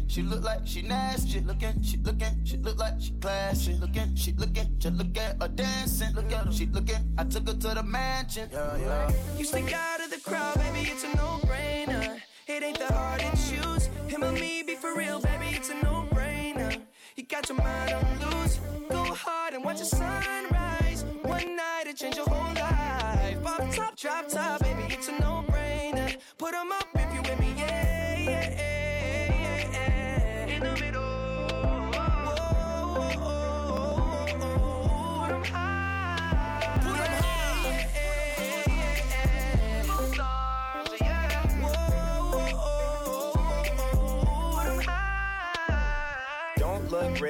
[0.08, 1.40] She look like she nasty.
[1.40, 3.74] Looking, she looking, she look like she classy.
[3.74, 6.14] Looking, she looking, just look at her dancing.
[6.14, 7.14] Look at her, she looking.
[7.18, 8.48] I took her to the mansion.
[8.52, 9.12] Yeah, yeah.
[9.36, 12.20] You stick out of the crowd, baby, it's a no-brainer.
[12.46, 13.86] It ain't the hard to choose.
[14.06, 16.80] Him or me, be for real, baby, it's a no-brainer.
[17.16, 18.60] You got your mind on loose.
[18.88, 21.04] Go hard and watch the sunrise.
[21.22, 23.42] One night it change your whole life.
[23.42, 26.16] Pop top, drop top, baby, it's a no-brainer.
[26.38, 27.15] Put 'em up if you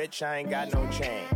[0.07, 1.36] rich, I ain't got no chain.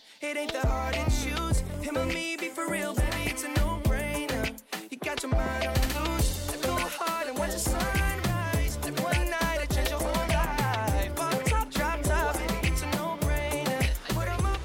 [0.23, 1.63] It ain't the hard to choose.
[1.81, 4.53] Him or me, be for real, baby, it's a no-brainer.
[4.91, 6.55] You got your mind on loose.
[6.61, 8.77] Go hard and watch the sunrise.
[9.01, 11.15] One night it change your whole life.
[11.15, 13.81] Pop top, drop top, baby, it's a no-brainer.
[14.09, 14.59] Put 'em up.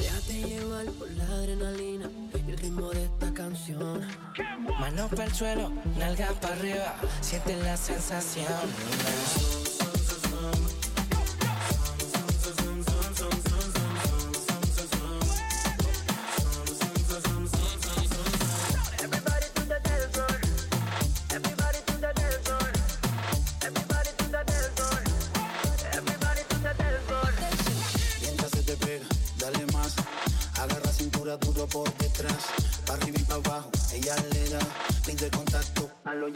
[0.00, 2.08] Déjate llevar por la adrenalina
[2.46, 4.00] y el ritmo de esta canción.
[4.80, 9.53] Manos para el suelo, nalgas para arriba, siente la sensación.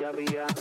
[0.09, 0.58] A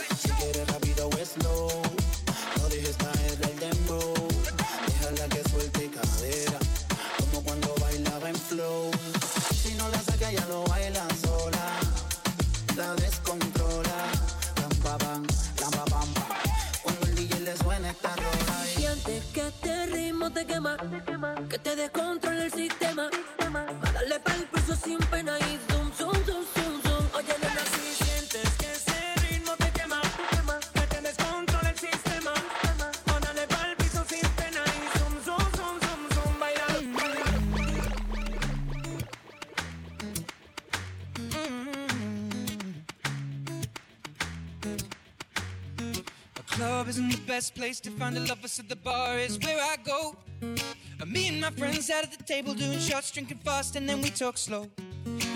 [47.68, 50.16] place to find a lover, so the bar is where I go.
[51.06, 54.08] Me and my friends sat at the table doing shots, drinking fast, and then we
[54.08, 54.70] talk slow.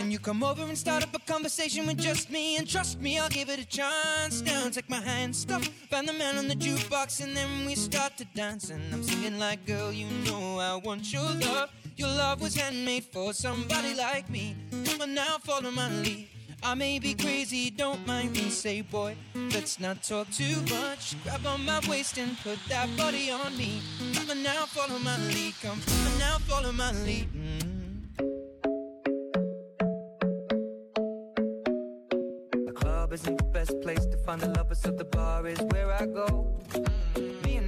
[0.00, 3.18] And you come over and start up a conversation with just me, and trust me,
[3.18, 4.40] I'll give it a chance.
[4.40, 8.16] Now take my hand, stop, find the man on the jukebox, and then we start
[8.16, 8.70] to dance.
[8.70, 11.68] And I'm singing like, girl, you know I want your love.
[11.96, 14.56] Your love was handmade for somebody like me.
[14.98, 16.28] But now follow my lead.
[16.64, 18.48] I may be crazy, don't mind me.
[18.48, 21.16] Say, boy, let's not talk too much.
[21.24, 23.82] Grab on my waist and put that body on me.
[24.14, 25.54] Come on now, follow my lead.
[25.60, 27.28] Come on now, follow my lead.
[27.34, 27.62] Mm.
[32.66, 35.90] The club isn't the best place to find the lovers, so the bar is where
[35.92, 36.51] I go.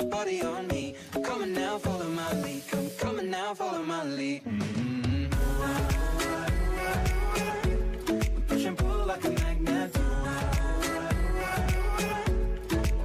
[0.00, 0.94] that body on me.
[1.12, 2.62] Come on now, follow my lead.
[2.98, 4.44] Come on now, follow my lead.
[4.44, 5.26] Mm-hmm.
[8.48, 9.96] Push and pull like a magnet.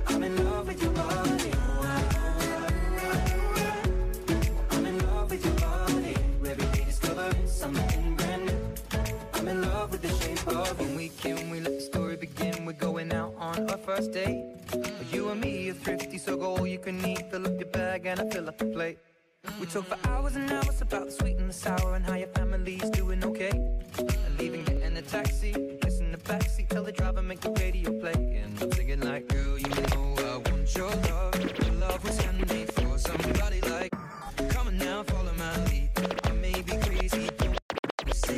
[0.07, 1.51] I'm in love with your body.
[4.71, 6.15] I'm in love with your body.
[6.45, 8.73] Every day discovering something brand new.
[9.33, 10.95] I'm in love with the shape of you.
[10.95, 12.65] We can we let the story begin.
[12.65, 14.45] We're going out on our first date.
[15.11, 17.29] You and me are thrifty, so go all you can eat.
[17.31, 18.97] Fill up your bag and I fill up the plate.
[19.59, 22.27] We talk for hours and hours about the sweet and the sour and how your
[22.29, 23.51] family's doing okay.
[23.97, 27.91] And leaving, getting a taxi, kiss in the backseat, tell the driver make the radio
[27.99, 28.41] play.
[28.43, 31.59] And I'm singing like, girl, you know I want your love.
[31.61, 33.94] Your love was handmade for somebody like.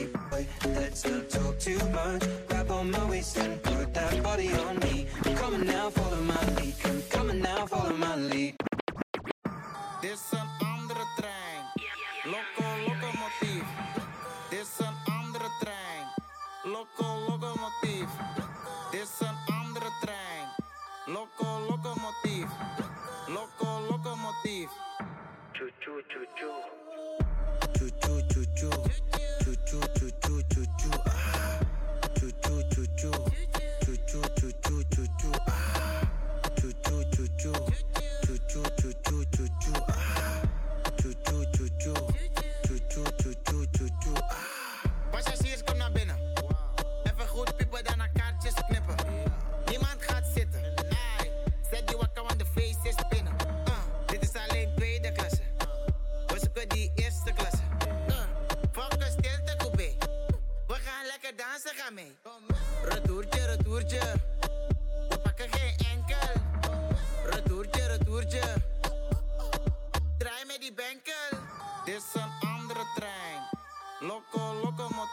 [0.03, 2.23] Don't boy, let's not talk too much.
[2.47, 5.07] Grab on my waist and put that body on me.
[5.35, 6.75] Come on now, follow my lead.
[7.09, 8.55] Come on now, follow my lead.
[10.01, 10.76] Dit is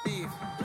[0.02, 0.63] beef.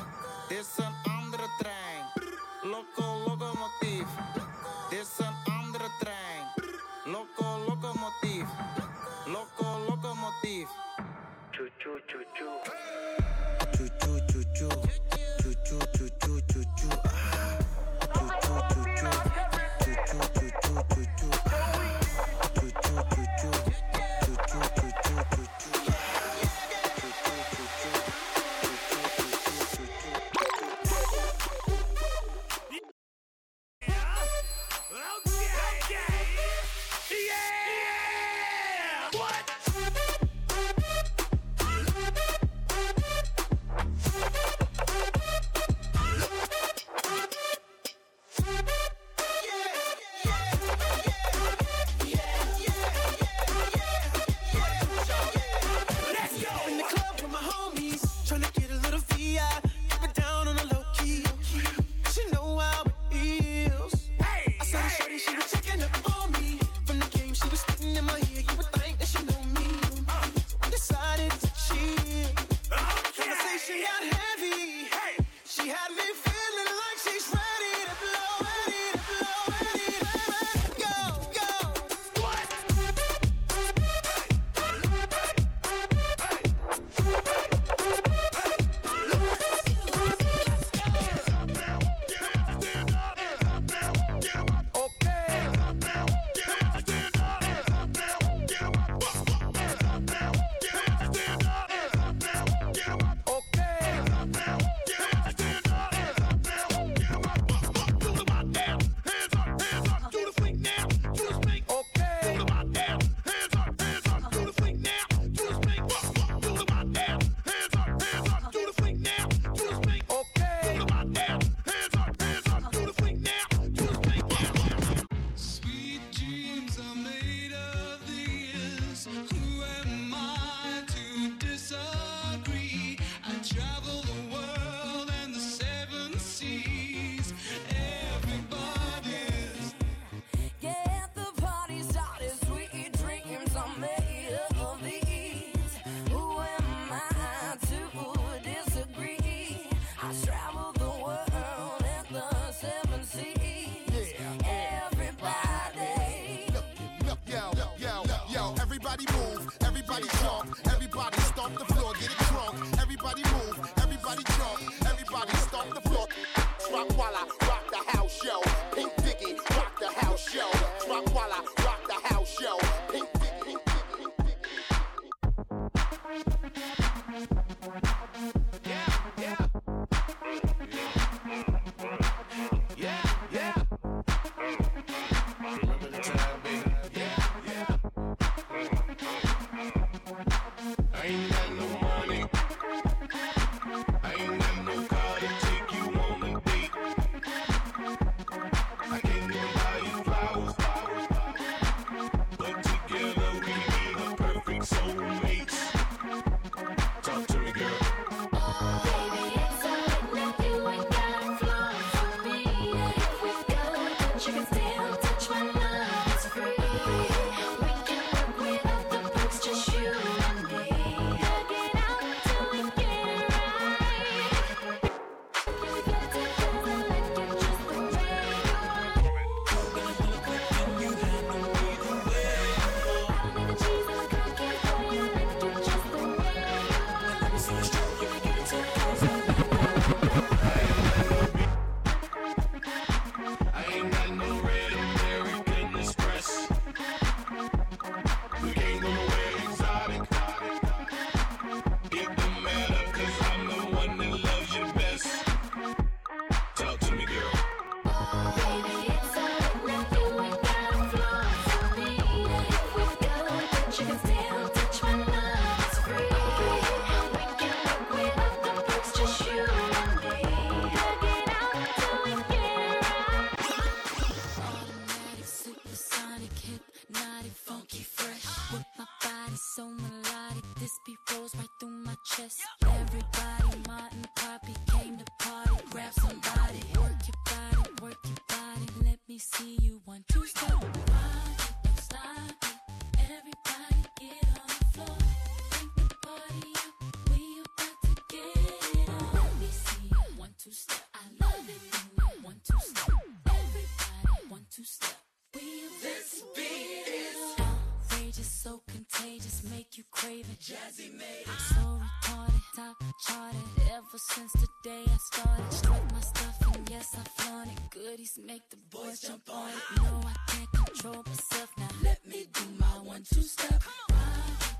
[318.25, 319.55] make the boys jump on it.
[319.77, 321.67] No, I can't control myself now.
[321.83, 323.61] Let me do my one two step.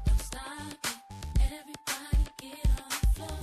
[0.06, 0.98] Don't stop it.
[1.41, 3.40] Everybody get on the floor.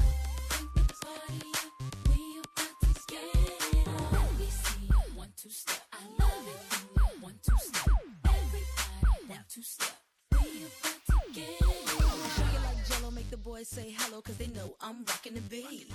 [2.08, 3.36] We about to get
[3.74, 4.38] it on.
[4.48, 5.82] See one two step.
[5.92, 7.22] I love it.
[7.22, 7.94] One two step.
[8.24, 9.96] Everybody one two step.
[10.32, 11.56] We about to get it.
[12.36, 15.40] Shake it like Jello, make the boys say hello, cause they know I'm rocking the
[15.40, 15.92] beat.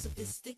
[0.00, 0.49] sophisticated.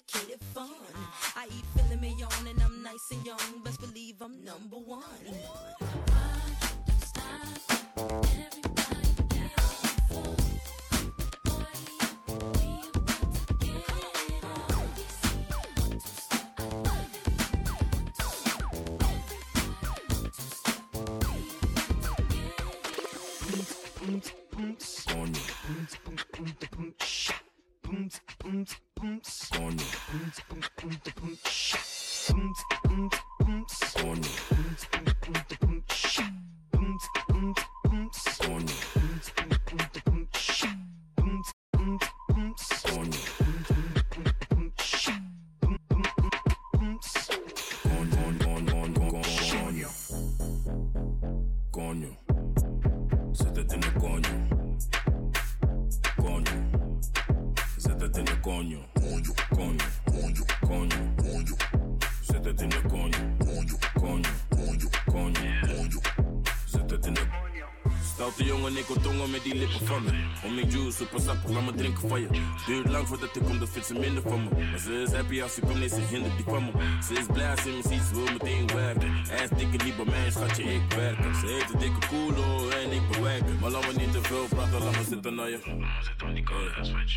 [68.22, 70.10] Stout de jongen, ik word tongen met die lippen van me.
[70.44, 72.28] Om ik juice, super sap, laat me drinken van je.
[72.66, 74.50] Duurt lang voordat ik kom, dat vindt ze minder van me.
[74.70, 76.70] Maar ze is happy als ik kom, nee, ze hindert die van me.
[77.06, 79.12] Ze is blij als ze me ziet, ze wil meteen werken.
[79.28, 81.16] Hij is dikke niet bij mij, schatje, ik werk.
[81.40, 83.42] Ze heeft een dikke koelo en ik bewerk.
[83.60, 85.58] Maar laat me niet te veel praten, laat me zitten naar je.
[86.00, 86.44] Zit aan die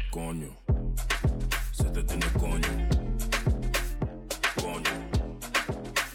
[0.10, 0.56] Konjo.
[1.72, 2.74] Zet het in de konjo.
[4.56, 4.92] Konjo.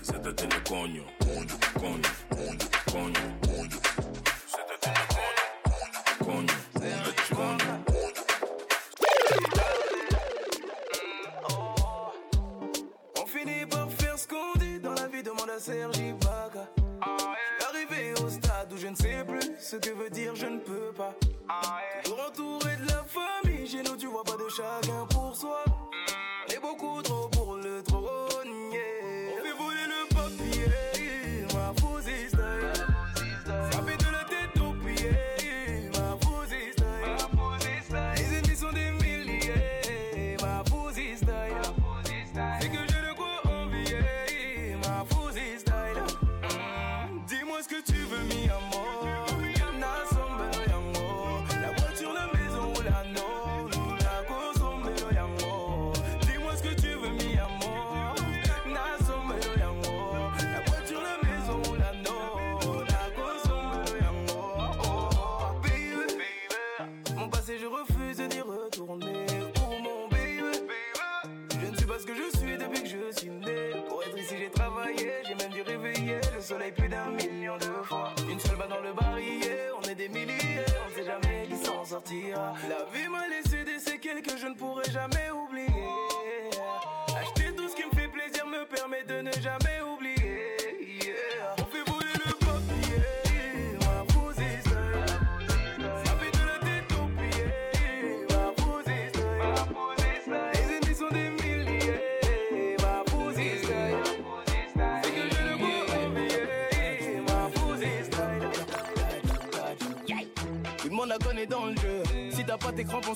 [0.01, 1.03] Zet het in de konjo.
[1.19, 1.57] Konjo.
[1.79, 2.09] Konjo.
[2.93, 3.40] Konjo.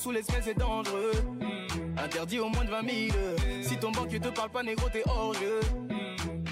[0.04, 1.12] Sous l'espèce, c'est dangereux.
[1.96, 3.18] Interdit au moins de 20 000.
[3.62, 5.60] Si ton banquier te parle pas négro, t'es hors jeu.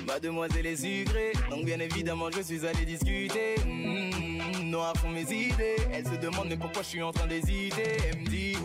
[0.06, 3.56] Mademoiselle est sucrée, donc bien évidemment je suis allé discuter.
[3.66, 5.76] Mmh, noir font mes idées.
[5.92, 7.98] Elle se demande mais pourquoi je suis en train d'hésiter?
[8.10, 8.56] Elle me dit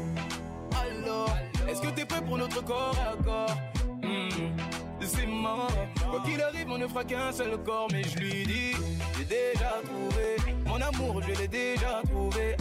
[0.71, 1.35] Alors,
[1.67, 3.57] est-ce que t'es prêt pour notre corps à corps?
[4.03, 5.69] Mmh, C'est mort.
[6.09, 7.89] Quoi qu'il arrive, on ne fera qu'un seul corps.
[7.91, 8.71] Mais je lui dis
[9.17, 12.55] J'ai déjà trouvé mon amour, je l'ai déjà trouvé.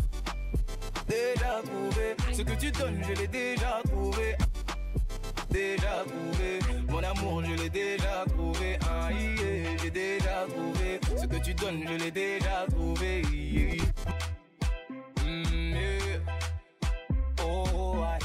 [1.17, 4.37] Déjà trouvé ce que tu donnes, je l'ai déjà trouvé.
[5.51, 8.79] Déjà trouvé mon amour, je l'ai déjà trouvé.
[8.83, 9.09] Ah,
[9.83, 13.23] j'ai déjà trouvé ce que tu donnes, je l'ai déjà trouvé.
[15.25, 15.77] Mm.
[17.43, 18.19] Oh, ah.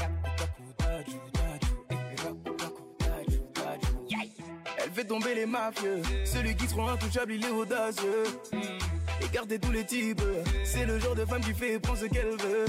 [4.76, 8.24] Elle fait tomber les mafieux, celui qui sera intouchable, il est audacieux.
[8.52, 8.91] Et
[9.28, 10.22] gardez tous les types,
[10.64, 12.66] c'est le genre de femme qui fait et prend ce qu'elle veut.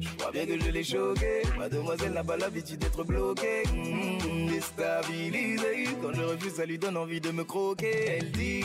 [0.00, 3.62] Je crois bien que je l'ai choqué, mademoiselle n'a pas l'habitude d'être bloquée.
[3.72, 8.18] Mmh, déstabilisée, quand je refuse, ça lui donne envie de me croquer.
[8.18, 8.64] Elle dit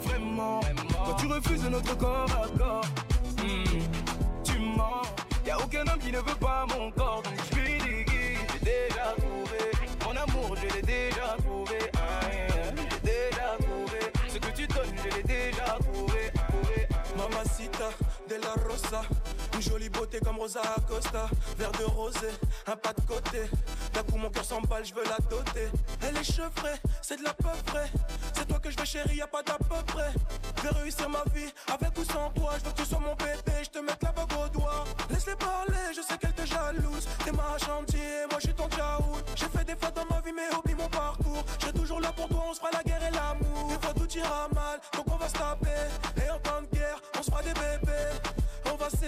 [0.00, 0.60] Vraiment,
[1.04, 2.84] quand tu refuses notre corps à corps,
[3.38, 5.02] mmh, tu mens.
[5.46, 7.22] Y a aucun homme qui ne veut pas mon corps,
[7.52, 8.12] je lui dis
[8.52, 9.58] J'ai déjà trouvé
[10.04, 11.49] mon amour, je l'ai déjà trouvé.
[17.60, 19.02] De la Rosa,
[19.52, 21.28] une jolie beauté comme Rosa Acosta,
[21.58, 22.28] verre de rosé,
[22.66, 23.50] un pas de côté.
[23.92, 25.68] D'un coup mon cœur s'emballe, je veux la doter.
[26.00, 27.90] Elle est chevrée, c'est de la peu près.
[28.32, 30.10] C'est toi que je veux chérie, y a pas d'à peu près.
[30.56, 32.52] Je vais réussir ma vie avec ou sans toi.
[32.58, 34.84] Je veux que tu sois mon bébé, je te mette la bague au doigt.
[35.10, 37.06] Laisse-les parler, je sais qu'elle te jalouse.
[37.24, 39.20] T'es ma chantier, moi je suis ton tchaout.
[39.36, 41.44] J'ai fait des fautes dans ma vie, mais oublie mon parcours.
[41.58, 43.68] Je toujours là pour toi, on se fera la guerre et l'amour.
[43.68, 45.90] Des fois tout ira mal, donc on va se taper.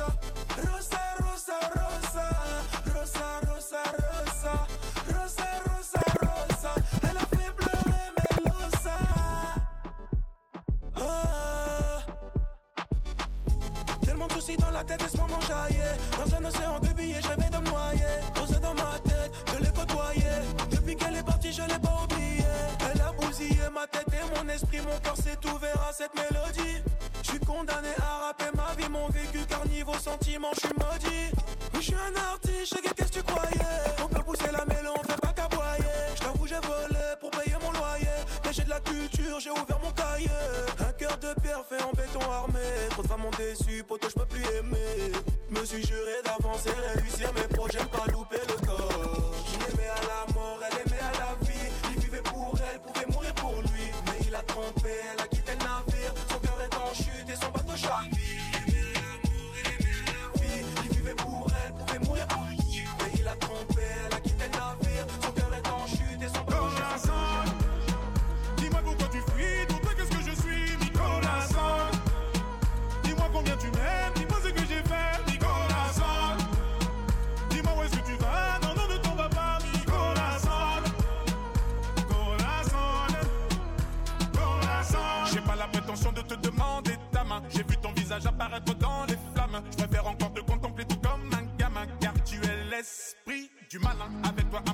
[0.00, 2.26] Rosa, rosa, rosa.
[2.94, 4.66] Rosa, rosa, rosa.
[5.12, 6.74] Rosa, rosa, rosa.
[7.02, 8.96] Elle a fait pleurer Melosa.
[10.96, 12.00] Ah.
[14.02, 15.76] Tellement de dans la tête et ce moment jaillit
[16.16, 19.72] Dans un océan de billets, je rêvais de noyer Posé dans ma tête, je l'ai
[19.72, 20.30] côtoyé
[20.70, 22.44] Depuis qu'elle est partie, je l'ai pas oublié
[22.92, 26.82] Elle a bousillé ma tête et mon esprit Mon cœur s'est ouvert à cette mélodie
[27.32, 31.30] suis condamné à rapper ma vie Mon vécu car niveau sentiment, je suis maudit.
[31.74, 33.80] Oui, je suis un artiste, je qu'est-ce que tu croyais.
[34.02, 37.56] On peut pousser la mélo, on fait pas qu'aboyer Je t'avoue, j'ai volé pour payer
[37.62, 38.18] mon loyer.
[38.44, 40.28] Mais j'ai de la culture, j'ai ouvert mon cahier.
[40.80, 42.60] Un cœur de pierre fait en béton armé.
[42.90, 45.12] Trop de femmes m'ont déçu, poto, je peux plus aimer.
[45.50, 49.21] Me suis juré d'avancer, réussir mes projets, pas louper le corps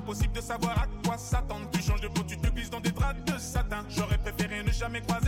[0.09, 1.69] impossible de savoir à quoi s'attendre.
[1.71, 3.85] Tu changes de peau, tu te glisses dans des draps de satin.
[3.91, 5.28] J'aurais préféré ne jamais croiser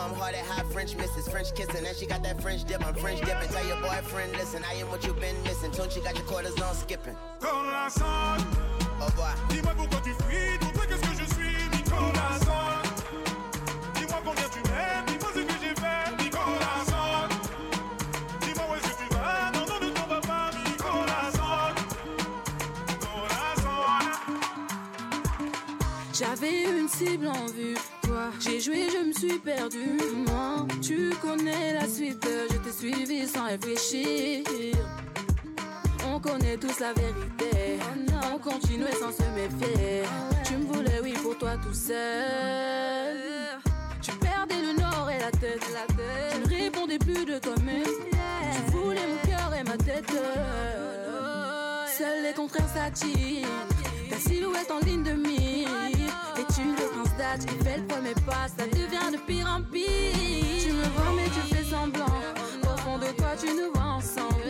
[0.00, 2.80] Mom hard at high French misses, French kissing, and she got that French dip.
[2.86, 3.50] I'm French dipping.
[3.50, 5.70] Tell your boyfriend, listen, I am what you've been missing.
[5.72, 7.14] Don't you got your quarters on skipping?
[7.42, 8.42] Nicolas Sand,
[8.98, 9.36] Au revoir.
[9.50, 10.56] dis-moi pourquoi tu fuis,
[10.88, 12.38] qu'est-ce que je suis, Nicolas.
[13.94, 16.84] Dis-moi combien tu m'aimes, dis-moi ce que j'ai fait, Nicolas
[18.40, 21.28] Dis-moi où est-ce que tu vas, non, non, ne t'en pas, Nicolas
[22.88, 23.54] Nicolas
[26.14, 27.76] J'avais une cible en vue.
[28.40, 29.98] J'ai joué, je me suis perdu.
[30.26, 32.26] Moi, tu connais la suite.
[32.50, 34.44] Je t'ai suivi sans réfléchir.
[36.08, 37.78] On connaît tous la vérité.
[38.32, 40.04] On continuait sans se méfier.
[40.44, 43.16] Tu me voulais, oui, pour toi tout seul.
[44.00, 45.62] Tu perdais le nord et la tête.
[45.62, 47.84] Tu ne répondais plus de toi-même.
[47.84, 50.10] Tu voulais mon cœur et ma tête.
[51.98, 53.46] Seuls les contraires s'attirent.
[54.10, 55.68] Ta silhouette en ligne de mire.
[56.36, 58.48] Et tu le d'âge qui fait le premier pas.
[58.56, 59.86] Ça devient de pire en pire.
[60.60, 62.06] Tu me vois, mais tu fais semblant.
[62.64, 64.42] Au fond de toi, tu nous vois ensemble.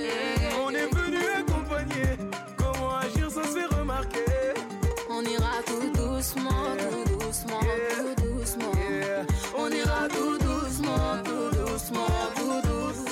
[0.65, 2.17] On est venu accompagner.
[2.57, 4.25] Comment agir sans se faire remarquer?
[5.11, 7.61] On ira tout doucement, tout doucement,
[7.97, 8.73] tout doucement.
[9.59, 12.07] On ira tout doucement, tout doucement,
[12.37, 13.11] tout doucement.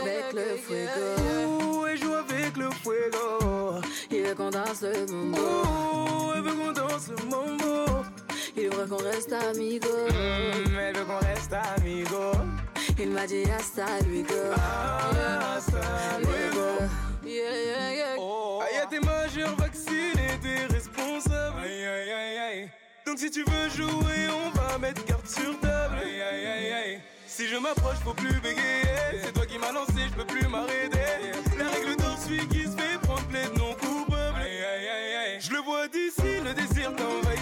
[0.00, 1.86] Avec le fuego.
[1.88, 3.39] Et joue avec le fuego.
[4.12, 5.38] Il veut qu'on danse le mambo.
[5.38, 8.04] Ouh, elle veut qu'on danse le mambo.
[8.56, 9.88] Il voudrait qu'on reste amigos.
[10.10, 12.32] Mm, elle veut qu'on reste amigos.
[12.98, 14.34] Il m'a dit hasta luego.
[14.56, 16.90] Ah, hasta luego.
[17.24, 18.16] Yeah, yeah, yeah.
[18.18, 18.60] Oh.
[18.62, 21.60] Aïe, t'es majeur, vacciné, t'es responsable.
[21.62, 22.70] Aïe, aïe, aïe, aïe.
[23.06, 25.94] Donc si tu veux jouer, on va mettre carte sur table.
[26.02, 27.00] Aïe, aïe, aïe, aïe.
[27.26, 29.22] Si je m'approche, faut plus bégayer.
[29.22, 30.98] C'est toi qui m'as lancé, je peux plus m'arrêter.
[31.56, 32.46] La règle d'or, celui
[35.88, 37.40] d'ici, le désir t'envahit.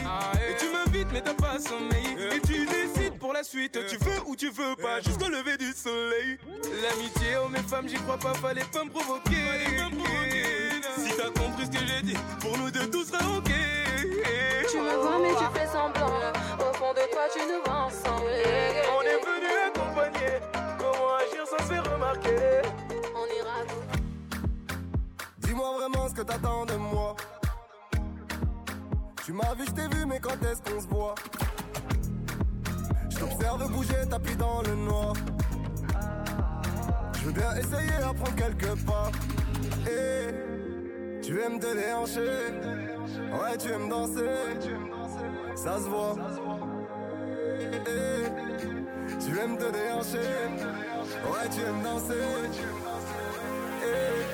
[0.48, 2.16] Et tu m'invites, mais t'as pas sommeil.
[2.34, 3.78] Et tu décides pour la suite.
[3.88, 6.38] Tu veux ou tu veux pas, jusqu'au lever du soleil.
[6.82, 9.34] L'amitié, oh mes femmes, j'y crois pas, fallait pas me provoquer.
[10.96, 13.50] Si t'as compris ce que j'ai dit, pour nous deux tout sera ok.
[14.70, 16.12] Tu me vois, mais tu fais semblant.
[16.58, 18.30] Au fond de toi, tu nous vois ensemble.
[18.96, 20.40] On est venu accompagner.
[20.78, 22.62] Comment agir sans se faire remarquer?
[23.14, 23.64] On ira.
[25.38, 27.16] Dis-moi vraiment ce que t'attends de moi.
[29.28, 31.14] Tu m'as vu, je t'ai vu, mais quand est-ce qu'on se voit
[33.10, 35.12] Je t'observe bouger, tapis dans le noir.
[37.12, 39.10] Je veux bien essayer à prendre quelques pas.
[39.86, 42.54] Et tu aimes te déhancher.
[43.30, 44.30] Ouais, tu aimes danser.
[45.56, 46.16] Ça se voit.
[47.60, 48.24] Et
[49.20, 50.30] tu aimes te déhancher.
[51.26, 52.14] Ouais, tu aimes danser.
[53.84, 54.27] Eh,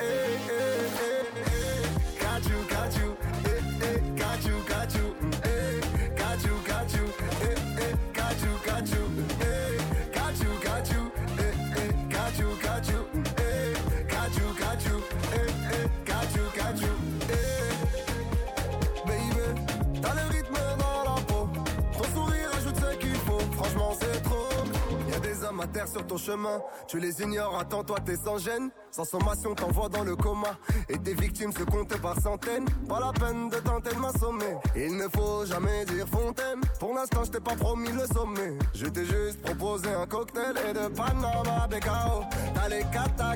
[25.87, 26.61] sur ton chemin.
[26.87, 28.71] Tu les ignores, attends-toi, t'es sans gêne.
[28.91, 30.57] Sans sommation, t'envoie dans le coma.
[30.89, 32.65] Et tes victimes se comptent par centaines.
[32.89, 34.57] Pas la peine de tenter de m'assommer.
[34.77, 36.61] Il ne faut jamais dire fontaine.
[36.79, 38.57] Pour l'instant, je t'ai pas promis le sommet.
[38.75, 42.25] Je t'ai juste proposé un cocktail et de Panama Becao.
[42.55, 43.35] T'as les kata.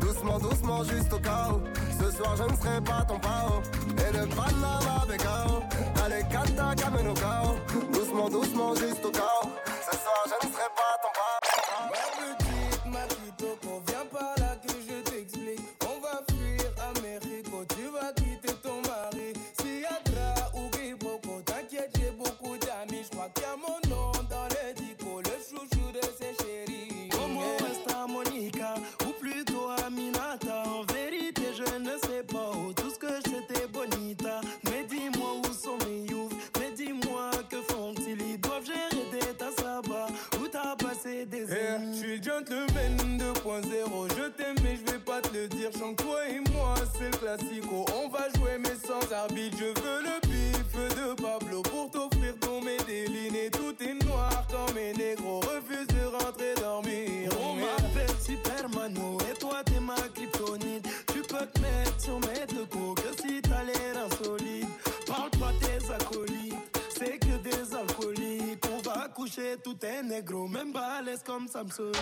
[0.00, 1.60] Doucement, doucement, juste au chaos.
[2.00, 3.62] Ce soir, je ne serai pas ton pao.
[3.90, 5.62] Et de Panama Becao.
[5.94, 6.74] T'as les kata.
[7.92, 9.50] Doucement, doucement, juste au chaos.
[9.90, 11.01] Ce soir, je ne serai pas ton
[69.34, 71.96] Coucher tout est négro, même balèze comme Samsonite.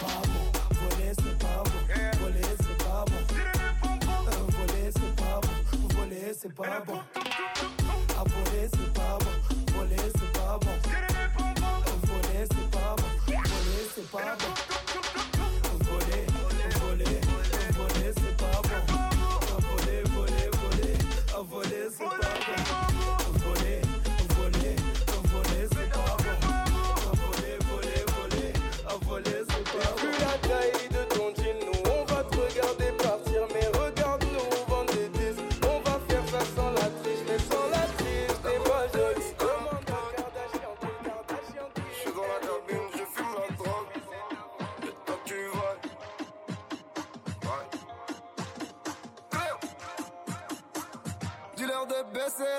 [0.00, 1.80] Pas bon, voler c'est pas bon,
[2.20, 3.20] voler c'est pas bon.
[4.50, 7.00] Voler c'est pas bon, voler c'est pas bon.
[8.18, 9.34] À voler c'est pas bon,
[9.72, 10.76] voler c'est pas bon
[12.02, 14.57] Voler c'est pas bon, voler c'est pas bon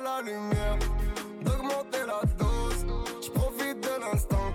[0.09, 0.77] la lumière,
[1.41, 2.85] d'augmenter la dose.
[3.21, 4.48] Je profite de l'instant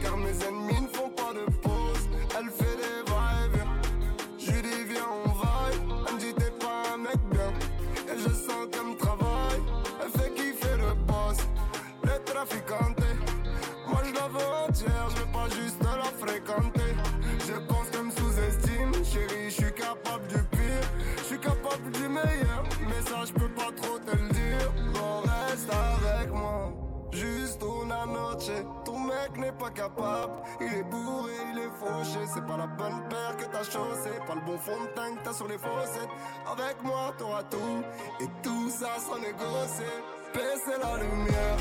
[30.60, 32.20] il est bourré, il est fauché.
[32.32, 35.24] C'est pas la bonne paire que t'as chaussé, pas le bon fond de teint que
[35.24, 36.08] t'as sur les fossettes.
[36.50, 37.82] Avec moi, t'auras tout,
[38.20, 39.94] et tout ça sans négocier.
[40.32, 41.56] Baisser la lumière,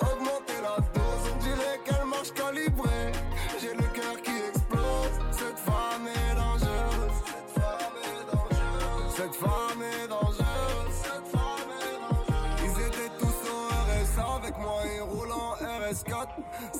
[0.00, 1.32] augmenter la dose.
[1.32, 3.11] On dirait qu'elle marche calibrée.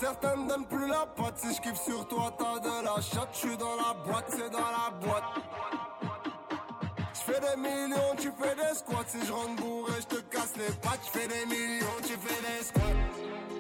[0.02, 1.38] Certains me donnent plus la patte.
[1.38, 3.28] Si je kiffe sur toi, t'as de la chatte.
[3.34, 5.22] Je suis dans la boîte, c'est dans la boîte.
[7.14, 9.06] Je fais des millions, tu fais des squats.
[9.06, 10.98] Si je rentre bourré, je te casse les pattes.
[11.06, 12.98] Je fais des millions, tu fais des squats.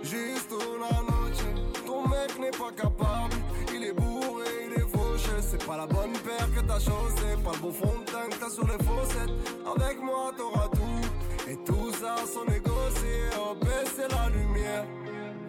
[0.02, 1.44] Juste una noche,
[1.86, 3.36] ton mec n'est pas capable.
[3.72, 5.30] Il est bourré, il est fauché.
[5.48, 7.36] C'est pas la bonne paire que t'as chaussé.
[7.44, 9.30] Pas le beau fond de que t'as sur les fossettes.
[9.76, 11.48] Avec moi, t'auras tout.
[11.48, 13.30] Et tout ça sans négocier.
[13.38, 14.84] Oh, baisser la lumière.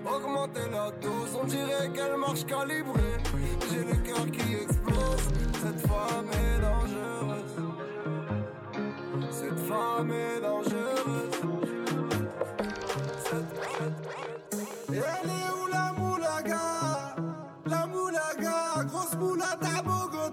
[0.05, 3.17] Augmenter la dose, on dirait qu'elle marche calibrée.
[3.71, 5.29] J'ai le cœur qui explose.
[5.61, 7.55] Cette femme est dangereuse.
[9.31, 11.41] Cette femme est dangereuse.
[14.89, 17.15] Elle est où la moulaga?
[17.65, 20.32] La moulaga, grosse moulade à Bogota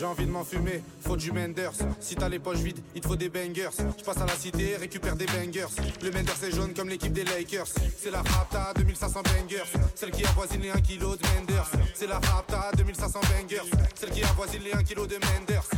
[0.00, 1.74] J'ai envie de m'enfumer, faut du Menders.
[2.00, 3.68] Si t'as les poches vides, il te faut des bangers.
[3.98, 5.66] Je passe à la cité, récupère des bangers.
[6.02, 7.66] Le Menders est jaune comme l'équipe des Lakers.
[7.98, 9.70] C'est la Rapta 2500 bangers.
[9.94, 11.70] Celle qui avoisine les 1 kg de Menders.
[11.92, 13.70] C'est la Rapta 2500 bangers.
[13.94, 15.68] Celle qui avoisine les 1 kg de Menders.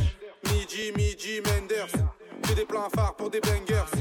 [0.45, 1.91] Midi, midi, Menders.
[2.45, 3.91] Fais des plans phares pour des bangers.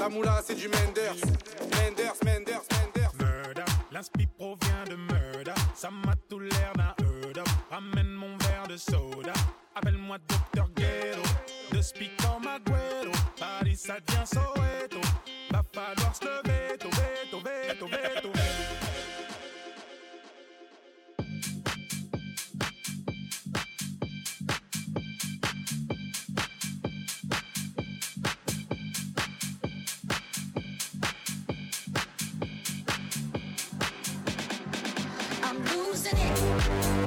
[0.00, 1.14] La moula, c'est du Menders.
[1.60, 3.12] Menders, Menders, Menders.
[3.20, 5.54] Murder, l'inspi provient de murder.
[5.76, 7.04] Ça m'a tout l'air d'un.
[7.74, 8.03] Ramène
[8.76, 9.32] soda.
[9.74, 10.68] Appelle-moi Dr.
[10.74, 11.22] Ghetto.
[11.72, 13.12] De speak comme Agüero.
[13.38, 15.00] Paris, ça devient Soweto.
[15.50, 16.53] Va falloir se lever,
[36.66, 37.04] We'll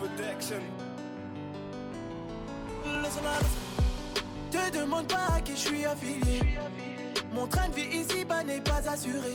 [0.00, 0.62] protection.
[4.50, 6.40] Te demande pas à qui je suis affilié.
[7.32, 9.29] Mon train de vie ici-bas n'est pas assuré.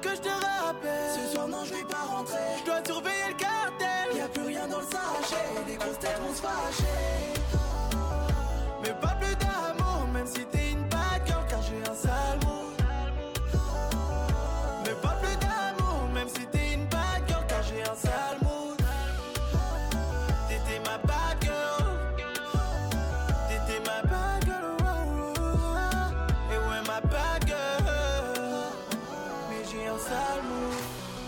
[0.00, 0.37] que je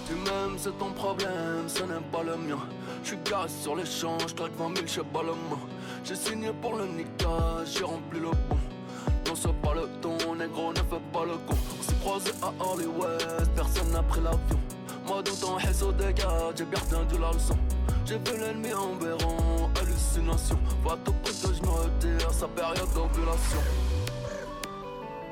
[0.06, 2.58] Tu m'aimes, c'est ton problème, ce n'est pas le mien.
[3.02, 5.22] J'suis garé sur l'échange, traque 20 000, j'sais pas.
[6.04, 7.28] J'ai signé pour le nickel,
[7.64, 8.58] j'ai rempli le pont.
[9.26, 11.56] Non, c'est pas le ton, négro, ne fais pas le con.
[11.78, 14.60] On s'est croisé à Hollywood, personne n'a pris l'avion.
[15.06, 16.14] Moi, dans ton réseau des
[16.56, 17.56] j'ai bien retenu la leçon.
[18.04, 20.58] J'ai vu l'ennemi en béron, hallucination.
[20.84, 23.60] Va tout près que je me retire, sa période d'ovulation.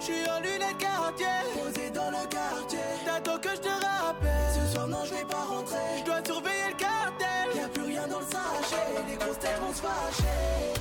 [0.01, 2.79] J'suis en lunettes quartier, posé dans le quartier.
[3.05, 4.31] T'attends que je te rappelle.
[4.55, 5.77] Ce soir, non, je vais pas rentrer.
[5.99, 7.57] Je dois surveiller le cartel.
[7.57, 8.87] Y'a plus rien dans le sachet.
[9.09, 10.73] Les grosses têtes vont se fâcher.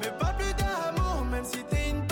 [0.00, 2.06] Mais pas plus d'amour, même si t'es une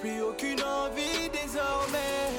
[0.00, 2.30] Plus aucune envie désormais.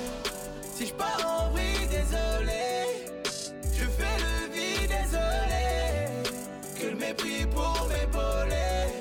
[0.74, 3.06] Si je pars en vrille, désolé.
[3.74, 6.08] Je fais le vide, désolé.
[6.80, 8.94] Que le mépris pour m'épauler.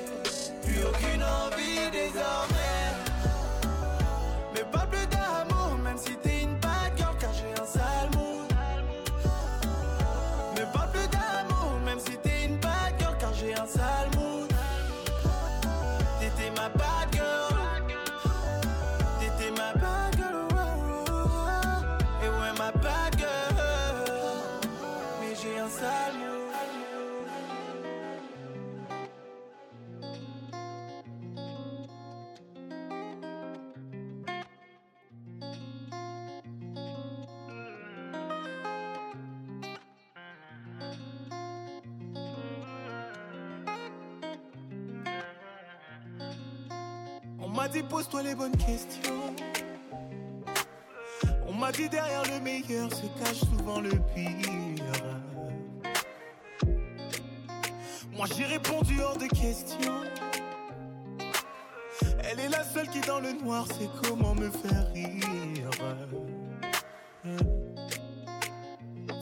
[0.63, 2.58] Plus aucune envie désormais.
[47.59, 49.35] M'a dit pose-toi les bonnes questions.
[51.45, 54.79] On m'a dit derrière le meilleur se cache souvent le pire.
[58.13, 59.93] Moi j'ai répondu hors de question.
[62.23, 65.69] Elle est la seule qui dans le noir sait comment me faire rire.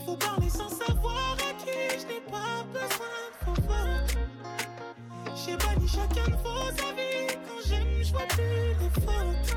[0.06, 3.17] Faut parler sans savoir à qui je n'ai pas besoin.
[5.48, 7.28] J'ai banni chacun de vos avis.
[7.48, 9.56] Quand j'aime, je vois plus les fautes.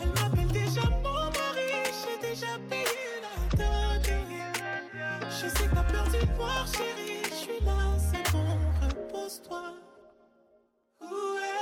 [0.00, 1.68] Elle m'appelle déjà mon mari.
[2.00, 4.08] J'ai déjà payé la dot.
[5.28, 7.22] Je sais que t'as peur du noir, chérie.
[7.28, 9.64] Je suis là, c'est bon, repose-toi.
[11.02, 11.60] Ouais,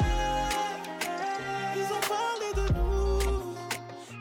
[1.75, 3.57] ils ont parlé de nous.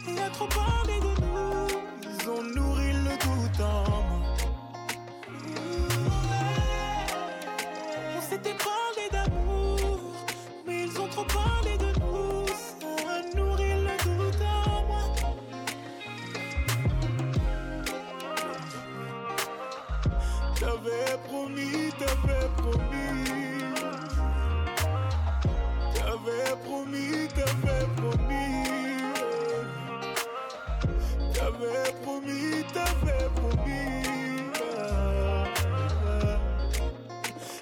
[0.08, 1.68] Il a trop parlé de nous.
[2.02, 4.01] Ils ont nourri le doute en
[20.62, 23.64] T'avais promis, t'avais promis.
[25.96, 28.62] T'avais promis, t'avais promis.
[31.34, 34.04] T'avais promis, t'avais promis.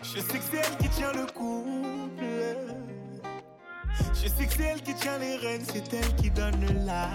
[0.03, 2.26] Je sais que c'est elle qui tient le couple.
[4.13, 7.07] Je sais que c'est elle qui tient les rênes, c'est elle qui donne la.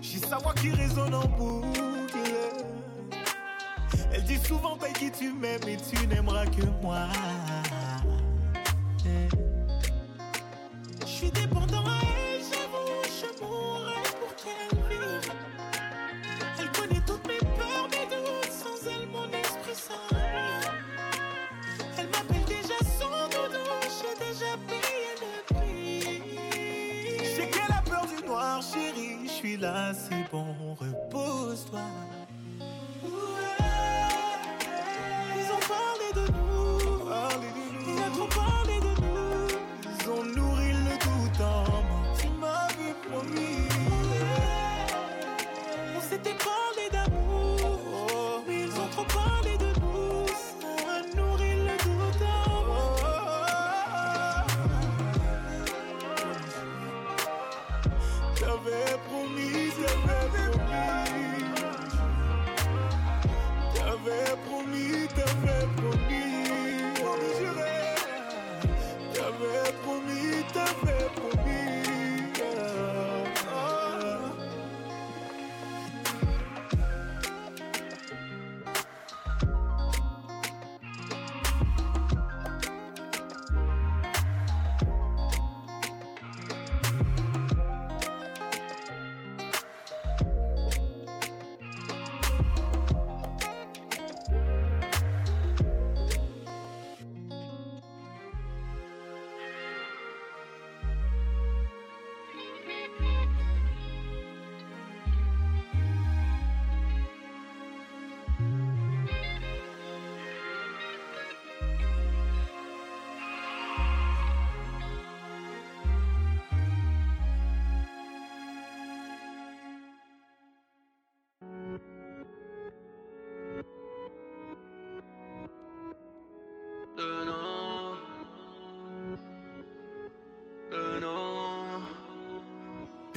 [0.00, 1.93] J'ai sa voix qui résonne en boucle.
[4.26, 7.08] Dit souvent paye qui tu m'aimes et tu n'aimeras que moi.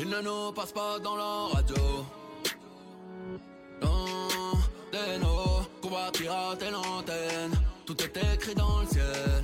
[0.09, 2.05] Il ne nous passe pas dans la radio.
[3.81, 4.53] Non,
[4.89, 7.51] des nos qu'on va pirater l'antenne.
[7.85, 9.43] Tout est écrit dans le ciel.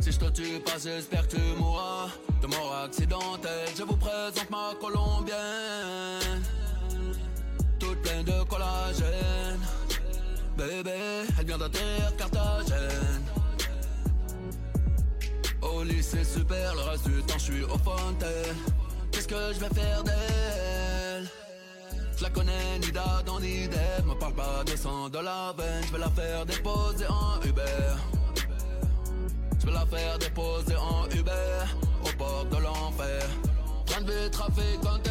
[0.00, 2.08] Si je te tue pas, j'espère que tu mourras
[2.42, 3.68] de mort accidentelle.
[3.78, 6.42] Je vous présente ma colombienne,
[7.78, 9.60] toute pleine de collagène.
[10.58, 10.98] Bébé,
[11.38, 13.22] elle vient d'atterrir Carthagène.
[15.62, 18.75] Au lycée super, le reste du temps je suis au fontaine.
[19.26, 21.28] Qu'est-ce que je vais faire d'elle?
[22.16, 24.06] Je la connais ni d'Adam ni d'Ève.
[24.06, 27.62] Me parle pas de sang de la veine, je vais la faire déposer en Uber.
[29.58, 31.64] Je vais la faire déposer en Uber
[32.04, 33.22] au bord de l'enfer.
[33.86, 35.10] Train de vie trafiquanté.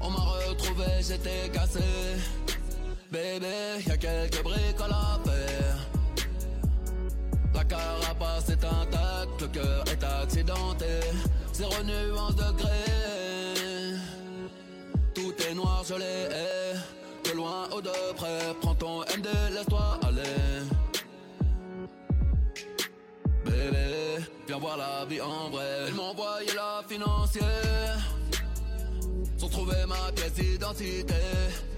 [0.00, 1.80] On m'a retrouvé, j'étais cassé.
[3.10, 5.78] Bébé, y a quelques briques à la faire.
[7.54, 11.00] La carapace est intacte, le cœur est accidenté.
[11.60, 12.84] Zéro nuance de gré.
[15.14, 16.28] Tout est noir, je l'ai.
[17.22, 20.64] De loin ou de près, prends ton MD, laisse-toi aller.
[23.44, 25.88] Bébé, viens voir la vie en vrai.
[25.88, 27.98] Ils m'ont envoyé la financière.
[29.36, 31.12] Sans trouver ma pièce d'identité.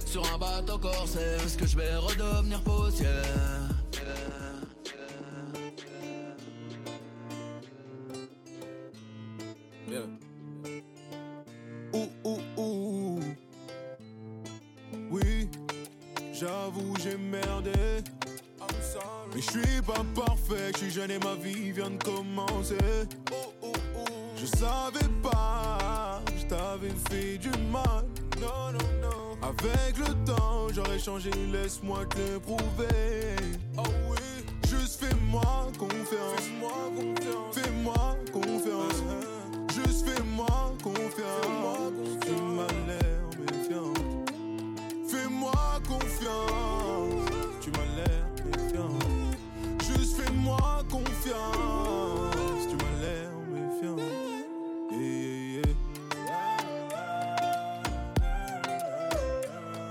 [0.07, 3.82] Sur un bateau corsaire, est-ce que je vais redevenir poussière?
[9.89, 10.07] Yeah.
[11.93, 13.21] Ouh, ouh, ouh.
[15.11, 15.49] Oui,
[16.33, 17.73] j'avoue, j'ai merdé.
[19.35, 22.77] Mais je suis pas parfait, je suis jeune et ma vie vient de commencer.
[24.37, 28.05] Je savais pas, je t'avais fait du mal.
[28.41, 29.39] Non, non, non.
[29.43, 33.37] Avec le temps, j'aurais changé, laisse-moi te le prouver.
[33.79, 34.19] Oh oui,
[34.69, 36.41] juste fais-moi confiance.
[36.41, 37.55] Fais-moi confiance.
[37.55, 39.32] Fais-moi confiance.
[40.83, 42.19] Confiance.
[42.23, 43.95] Tu m'as l'air méfiant.
[45.07, 47.27] Fais-moi confiance.
[47.61, 48.99] Tu m'as l'air méfiant.
[49.81, 52.67] Juste fais-moi confiance.
[52.69, 54.01] Tu m'as l'air méfiant.
[54.91, 54.99] Yeah,
[55.55, 55.71] yeah,
[56.27, 56.53] yeah.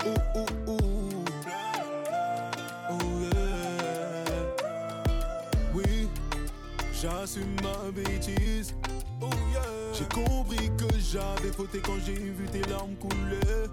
[0.04, 1.24] Ouh, ouh, ouh.
[2.90, 3.04] Oh,
[3.34, 4.44] yeah.
[5.74, 5.92] Oui,
[6.92, 8.74] j'assume ma bêtise.
[9.22, 9.62] Oh, yeah.
[9.94, 10.70] J'ai compris
[11.12, 13.68] j'avais fauté quand j'ai vu tes larmes couler.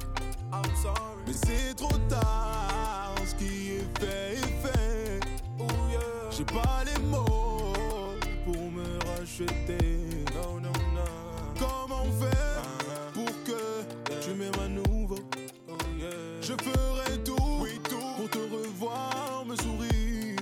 [0.52, 0.99] I'm sorry.
[1.26, 5.20] Mais c'est trop tard, ce qui est fait est fait.
[5.60, 5.99] Oh, yeah.
[6.32, 7.74] J'ai pas les mots
[8.44, 10.26] pour me racheter.
[10.36, 11.57] Non, non, non.
[11.57, 12.64] Comment faire
[13.14, 15.20] pour que tu m'aimes à nouveau?
[15.70, 16.10] Oh, yeah.
[16.41, 20.40] Je ferai tout, pour te revoir, me sourire.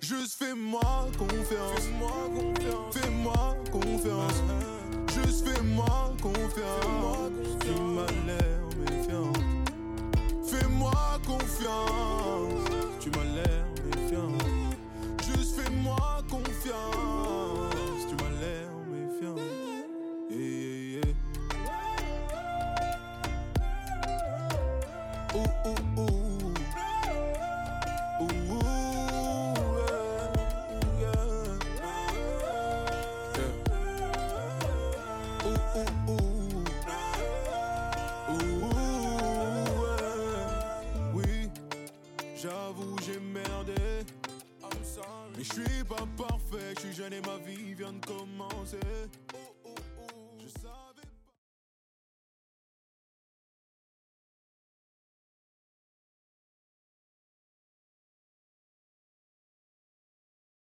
[0.00, 1.80] Juste fais-moi confiance.
[1.80, 2.96] Fais-moi confiance.
[2.96, 4.32] Fais-moi confiance.
[4.32, 4.67] Juste
[5.78, 7.30] fais-moi confiance.
[7.60, 9.32] Tu m'as l'air méfiant.
[10.44, 10.92] Fais-moi
[11.26, 12.07] confiance.